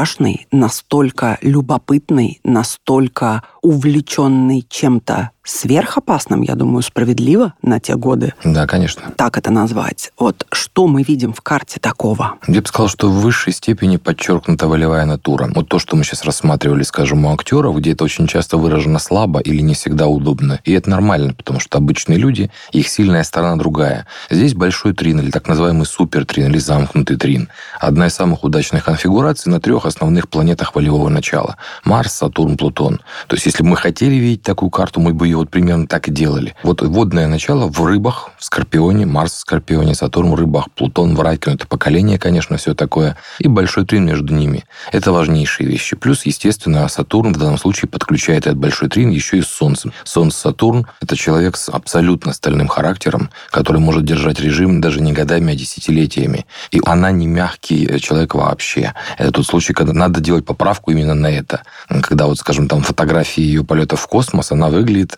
бесстрашной, 0.08 0.46
настолько 0.50 1.38
любопытной, 1.42 2.40
настолько 2.44 3.42
увлеченной 3.62 4.64
чем-то 4.68 5.30
сверхопасным, 5.48 6.42
я 6.42 6.54
думаю, 6.54 6.82
справедливо 6.82 7.54
на 7.62 7.80
те 7.80 7.96
годы. 7.96 8.34
Да, 8.44 8.66
конечно. 8.66 9.12
Так 9.16 9.38
это 9.38 9.50
назвать. 9.50 10.12
Вот 10.18 10.46
что 10.52 10.86
мы 10.86 11.02
видим 11.02 11.32
в 11.32 11.40
карте 11.40 11.80
такого? 11.80 12.34
Я 12.46 12.60
бы 12.60 12.66
сказал, 12.66 12.88
что 12.88 13.08
в 13.08 13.20
высшей 13.20 13.52
степени 13.52 13.96
подчеркнута 13.96 14.68
волевая 14.68 15.06
натура. 15.06 15.50
Вот 15.54 15.68
то, 15.68 15.78
что 15.78 15.96
мы 15.96 16.04
сейчас 16.04 16.24
рассматривали, 16.24 16.82
скажем, 16.82 17.24
у 17.24 17.32
актеров, 17.32 17.76
где 17.78 17.92
это 17.92 18.04
очень 18.04 18.26
часто 18.26 18.58
выражено 18.58 18.98
слабо 18.98 19.40
или 19.40 19.62
не 19.62 19.74
всегда 19.74 20.06
удобно. 20.06 20.60
И 20.64 20.72
это 20.72 20.90
нормально, 20.90 21.32
потому 21.34 21.60
что 21.60 21.78
обычные 21.78 22.18
люди, 22.18 22.50
их 22.72 22.88
сильная 22.88 23.24
сторона 23.24 23.56
другая. 23.56 24.06
Здесь 24.30 24.54
большой 24.54 24.92
трин, 24.92 25.20
или 25.20 25.30
так 25.30 25.48
называемый 25.48 25.86
супертрин, 25.86 26.48
или 26.48 26.58
замкнутый 26.58 27.16
трин. 27.16 27.48
Одна 27.80 28.08
из 28.08 28.14
самых 28.14 28.44
удачных 28.44 28.84
конфигураций 28.84 29.50
на 29.50 29.60
трех 29.60 29.86
основных 29.86 30.28
планетах 30.28 30.74
волевого 30.74 31.08
начала. 31.08 31.56
Марс, 31.84 32.12
Сатурн, 32.12 32.56
Плутон. 32.56 33.00
То 33.28 33.36
есть, 33.36 33.46
если 33.46 33.62
бы 33.62 33.70
мы 33.70 33.76
хотели 33.76 34.14
видеть 34.14 34.42
такую 34.42 34.70
карту, 34.70 35.00
мы 35.00 35.14
бы 35.14 35.26
ее 35.26 35.37
вот 35.38 35.50
примерно 35.50 35.86
так 35.86 36.08
и 36.08 36.10
делали. 36.10 36.54
Вот 36.62 36.82
водное 36.82 37.26
начало 37.26 37.66
в 37.66 37.84
рыбах, 37.84 38.30
в 38.38 38.44
Скорпионе, 38.44 39.06
Марс 39.06 39.32
в 39.32 39.38
Скорпионе, 39.38 39.94
Сатурн 39.94 40.30
в 40.30 40.34
рыбах, 40.34 40.70
Плутон 40.70 41.14
в 41.14 41.20
раке, 41.20 41.50
ну, 41.50 41.54
это 41.54 41.66
поколение, 41.66 42.18
конечно, 42.18 42.56
все 42.56 42.74
такое, 42.74 43.16
и 43.38 43.48
большой 43.48 43.86
трин 43.86 44.06
между 44.06 44.34
ними. 44.34 44.64
Это 44.92 45.12
важнейшие 45.12 45.68
вещи. 45.68 45.96
Плюс, 45.96 46.26
естественно, 46.26 46.88
Сатурн 46.88 47.32
в 47.32 47.38
данном 47.38 47.58
случае 47.58 47.88
подключает 47.88 48.46
этот 48.46 48.58
большой 48.58 48.88
трин 48.88 49.10
еще 49.10 49.38
и 49.38 49.42
с 49.42 49.48
Солнцем. 49.48 49.92
Солнце 50.04 50.38
Сатурн– 50.38 50.86
это 51.00 51.16
человек 51.16 51.56
с 51.56 51.68
абсолютно 51.68 52.32
стальным 52.32 52.68
характером, 52.68 53.30
который 53.50 53.80
может 53.80 54.04
держать 54.04 54.40
режим 54.40 54.80
даже 54.80 55.00
не 55.00 55.12
годами, 55.12 55.52
а 55.52 55.56
десятилетиями. 55.56 56.46
И 56.70 56.80
она 56.84 57.10
не 57.10 57.26
мягкий 57.26 57.98
человек 58.00 58.34
вообще. 58.34 58.94
Это 59.16 59.32
тот 59.32 59.46
случай, 59.46 59.72
когда 59.72 59.92
надо 59.92 60.20
делать 60.20 60.44
поправку 60.44 60.90
именно 60.90 61.14
на 61.14 61.28
это. 61.28 61.62
Когда 62.02 62.26
вот, 62.26 62.38
скажем, 62.38 62.68
там 62.68 62.82
фотографии 62.82 63.42
ее 63.42 63.64
полета 63.64 63.96
в 63.96 64.06
космос, 64.06 64.52
она 64.52 64.68
выглядит 64.68 65.17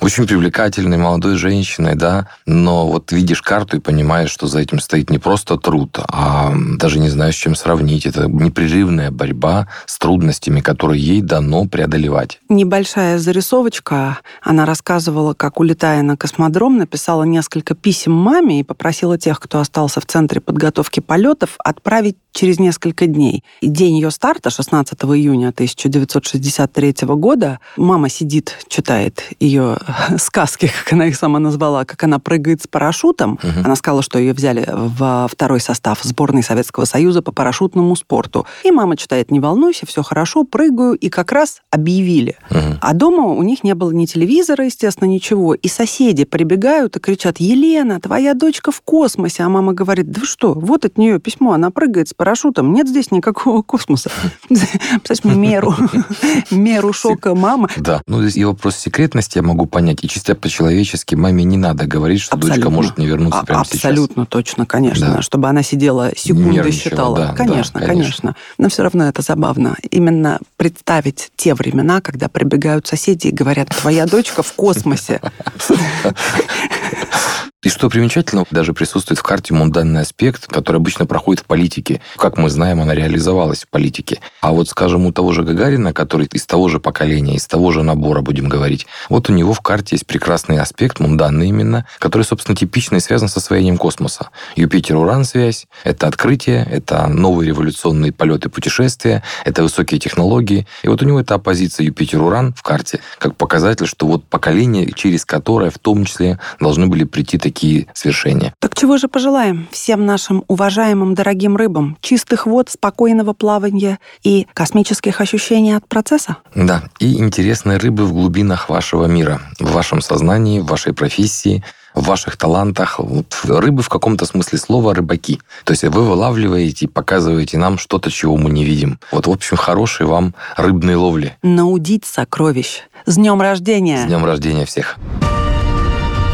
очень 0.00 0.26
привлекательной 0.26 0.98
молодой 0.98 1.36
женщиной, 1.36 1.94
да, 1.94 2.28
но 2.46 2.88
вот 2.88 3.12
видишь 3.12 3.42
карту 3.42 3.76
и 3.76 3.80
понимаешь, 3.80 4.30
что 4.30 4.46
за 4.46 4.58
этим 4.58 4.80
стоит 4.80 5.08
не 5.10 5.18
просто 5.18 5.56
труд, 5.56 5.98
а 6.08 6.52
даже 6.78 6.98
не 6.98 7.08
знаю, 7.08 7.32
с 7.32 7.36
чем 7.36 7.54
сравнить. 7.54 8.04
Это 8.06 8.28
непрерывная 8.28 9.10
борьба 9.10 9.68
с 9.86 9.98
трудностями, 9.98 10.60
которые 10.60 11.02
ей 11.02 11.22
дано 11.22 11.66
преодолевать. 11.66 12.40
Небольшая 12.48 13.18
зарисовочка. 13.18 14.18
Она 14.42 14.66
рассказывала, 14.66 15.34
как, 15.34 15.60
улетая 15.60 16.02
на 16.02 16.16
космодром, 16.16 16.76
написала 16.76 17.22
несколько 17.22 17.74
писем 17.74 18.12
маме 18.12 18.60
и 18.60 18.62
попросила 18.64 19.16
тех, 19.16 19.40
кто 19.40 19.60
остался 19.60 20.00
в 20.00 20.06
центре 20.06 20.40
подготовки 20.40 21.00
полетов, 21.00 21.54
отправить 21.58 22.16
через 22.32 22.58
несколько 22.58 23.06
дней. 23.06 23.44
И 23.60 23.68
день 23.68 23.96
ее 23.96 24.10
старта, 24.10 24.50
16 24.50 24.98
июня 25.04 25.48
1963 25.48 26.94
года, 27.02 27.60
мама 27.76 28.08
сидит, 28.08 28.58
читает 28.68 29.22
ее 29.38 29.78
сказки, 30.18 30.70
как 30.84 30.92
она 30.92 31.06
их 31.06 31.16
сама 31.16 31.38
назвала, 31.38 31.84
как 31.84 32.02
она 32.04 32.18
прыгает 32.18 32.62
с 32.62 32.66
парашютом. 32.66 33.38
Угу. 33.42 33.64
Она 33.64 33.76
сказала, 33.76 34.02
что 34.02 34.18
ее 34.18 34.32
взяли 34.32 34.66
в 34.68 35.28
второй 35.30 35.60
состав 35.60 36.00
сборной 36.02 36.42
Советского 36.42 36.84
Союза 36.84 37.22
по 37.22 37.32
парашютному 37.32 37.96
спорту. 37.96 38.46
И 38.64 38.70
мама 38.70 38.96
читает, 38.96 39.30
не 39.30 39.40
волнуйся, 39.40 39.86
все 39.86 40.02
хорошо, 40.02 40.44
прыгаю. 40.44 40.94
И 40.94 41.08
как 41.08 41.32
раз 41.32 41.60
объявили. 41.70 42.36
Угу. 42.50 42.78
А 42.80 42.94
дома 42.94 43.24
у 43.24 43.42
них 43.42 43.64
не 43.64 43.74
было 43.74 43.90
ни 43.90 44.06
телевизора, 44.06 44.64
естественно, 44.64 45.08
ничего. 45.08 45.54
И 45.54 45.68
соседи 45.68 46.24
прибегают 46.24 46.96
и 46.96 47.00
кричат, 47.00 47.38
Елена, 47.38 48.00
твоя 48.00 48.34
дочка 48.34 48.70
в 48.70 48.80
космосе. 48.80 49.42
А 49.42 49.48
мама 49.48 49.72
говорит, 49.72 50.10
да 50.10 50.22
что, 50.24 50.54
вот 50.54 50.84
от 50.84 50.98
нее 50.98 51.18
письмо, 51.18 51.52
она 51.52 51.70
прыгает 51.70 52.08
с 52.08 52.14
парашютом. 52.14 52.72
Нет 52.72 52.88
здесь 52.88 53.10
никакого 53.10 53.62
космоса. 53.62 54.10
Представляешь, 54.48 55.24
меру, 55.24 55.74
меру 56.50 56.92
шока 56.92 57.34
мамы. 57.34 57.68
Да, 57.76 58.02
ну 58.06 58.22
здесь 58.22 58.36
и 58.36 58.44
вопрос 58.44 58.76
секретности 58.76 59.38
я 59.38 59.42
могу 59.42 59.66
понять. 59.74 60.04
И 60.04 60.08
чисто 60.08 60.34
по-человечески 60.34 61.14
маме 61.14 61.44
не 61.44 61.56
надо 61.56 61.86
говорить, 61.86 62.20
что 62.20 62.36
Абсолютно. 62.36 62.56
дочка 62.56 62.70
может 62.70 62.98
не 62.98 63.06
вернуться 63.06 63.40
а, 63.40 63.44
прямо 63.44 63.60
Абсолютно 63.62 63.78
сейчас. 63.78 63.90
Абсолютно 63.90 64.26
точно, 64.26 64.66
конечно. 64.66 65.14
Да. 65.16 65.22
Чтобы 65.22 65.48
она 65.48 65.62
сидела 65.62 66.12
секунды 66.16 66.70
считала. 66.70 67.16
Да, 67.16 67.32
конечно, 67.34 67.80
да, 67.80 67.86
конечно, 67.86 67.90
конечно. 68.30 68.36
Но 68.56 68.68
все 68.68 68.82
равно 68.84 69.08
это 69.08 69.22
забавно. 69.22 69.76
Именно 69.90 70.38
представить 70.56 71.30
те 71.36 71.54
времена, 71.54 72.00
когда 72.00 72.28
прибегают 72.28 72.86
соседи 72.86 73.26
и 73.26 73.32
говорят, 73.32 73.68
твоя 73.70 74.06
дочка 74.06 74.42
в 74.42 74.52
космосе. 74.52 75.20
И 77.64 77.70
что 77.70 77.88
примечательно, 77.88 78.44
даже 78.50 78.74
присутствует 78.74 79.18
в 79.18 79.22
карте 79.22 79.54
мунданный 79.54 80.02
аспект, 80.02 80.46
который 80.48 80.76
обычно 80.76 81.06
проходит 81.06 81.42
в 81.42 81.46
политике. 81.46 82.02
Как 82.18 82.36
мы 82.36 82.50
знаем, 82.50 82.82
она 82.82 82.94
реализовалась 82.94 83.62
в 83.62 83.68
политике. 83.68 84.20
А 84.42 84.52
вот, 84.52 84.68
скажем, 84.68 85.06
у 85.06 85.12
того 85.12 85.32
же 85.32 85.42
Гагарина, 85.42 85.94
который 85.94 86.26
из 86.26 86.44
того 86.44 86.68
же 86.68 86.78
поколения, 86.78 87.36
из 87.36 87.46
того 87.46 87.72
же 87.72 87.82
набора, 87.82 88.20
будем 88.20 88.50
говорить, 88.50 88.86
вот 89.08 89.30
у 89.30 89.32
него 89.32 89.54
в 89.54 89.62
карте 89.62 89.94
есть 89.94 90.06
прекрасный 90.06 90.58
аспект, 90.58 91.00
мунданный 91.00 91.48
именно, 91.48 91.86
который, 91.98 92.24
собственно, 92.24 92.54
типично 92.54 92.96
и 92.96 93.00
связан 93.00 93.28
с 93.28 93.36
освоением 93.38 93.78
космоса. 93.78 94.28
Юпитер-Уран 94.56 95.24
связь, 95.24 95.66
это 95.84 96.06
открытие, 96.06 96.68
это 96.70 97.06
новые 97.06 97.48
революционные 97.48 98.12
полеты 98.12 98.50
путешествия, 98.50 99.22
это 99.46 99.62
высокие 99.62 99.98
технологии. 99.98 100.66
И 100.82 100.88
вот 100.88 101.00
у 101.00 101.06
него 101.06 101.18
это 101.18 101.36
оппозиция 101.36 101.86
Юпитер-Уран 101.86 102.52
в 102.54 102.62
карте, 102.62 103.00
как 103.16 103.36
показатель, 103.36 103.86
что 103.86 104.06
вот 104.06 104.24
поколение, 104.24 104.92
через 104.92 105.24
которое 105.24 105.70
в 105.70 105.78
том 105.78 106.04
числе 106.04 106.38
должны 106.60 106.88
были 106.88 107.04
прийти 107.04 107.38
такие 107.38 107.53
такие 107.54 107.86
свершения. 107.94 108.52
Так 108.58 108.74
чего 108.74 108.98
же 108.98 109.06
пожелаем 109.06 109.68
всем 109.70 110.04
нашим 110.04 110.44
уважаемым 110.48 111.14
дорогим 111.14 111.56
рыбам? 111.56 111.96
Чистых 112.00 112.46
вод, 112.46 112.68
спокойного 112.68 113.32
плавания 113.32 113.98
и 114.24 114.46
космических 114.54 115.20
ощущений 115.20 115.72
от 115.72 115.86
процесса? 115.86 116.38
Да, 116.54 116.82
и 116.98 117.18
интересные 117.18 117.78
рыбы 117.78 118.04
в 118.06 118.12
глубинах 118.12 118.68
вашего 118.68 119.06
мира, 119.06 119.40
в 119.60 119.70
вашем 119.72 120.00
сознании, 120.00 120.58
в 120.58 120.66
вашей 120.66 120.92
профессии, 120.92 121.62
в 121.94 122.04
ваших 122.06 122.36
талантах. 122.36 122.98
Вот 122.98 123.40
рыбы 123.44 123.82
в 123.82 123.88
каком-то 123.88 124.26
смысле 124.26 124.58
слова 124.58 124.92
рыбаки. 124.92 125.40
То 125.62 125.70
есть 125.70 125.84
вы 125.84 126.02
вылавливаете 126.02 126.86
и 126.86 126.88
показываете 126.88 127.56
нам 127.56 127.78
что-то, 127.78 128.10
чего 128.10 128.36
мы 128.36 128.50
не 128.50 128.64
видим. 128.64 128.98
Вот, 129.12 129.28
в 129.28 129.30
общем, 129.30 129.56
хорошей 129.56 130.06
вам 130.06 130.34
рыбной 130.56 130.96
ловли. 130.96 131.36
Наудить 131.42 132.04
сокровищ. 132.04 132.80
С 133.06 133.14
днем 133.14 133.40
рождения! 133.40 134.02
С 134.02 134.06
днем 134.06 134.24
рождения 134.24 134.64
всех! 134.64 134.98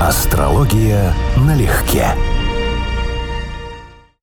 Астрология 0.00 1.14
налегке. 1.36 2.16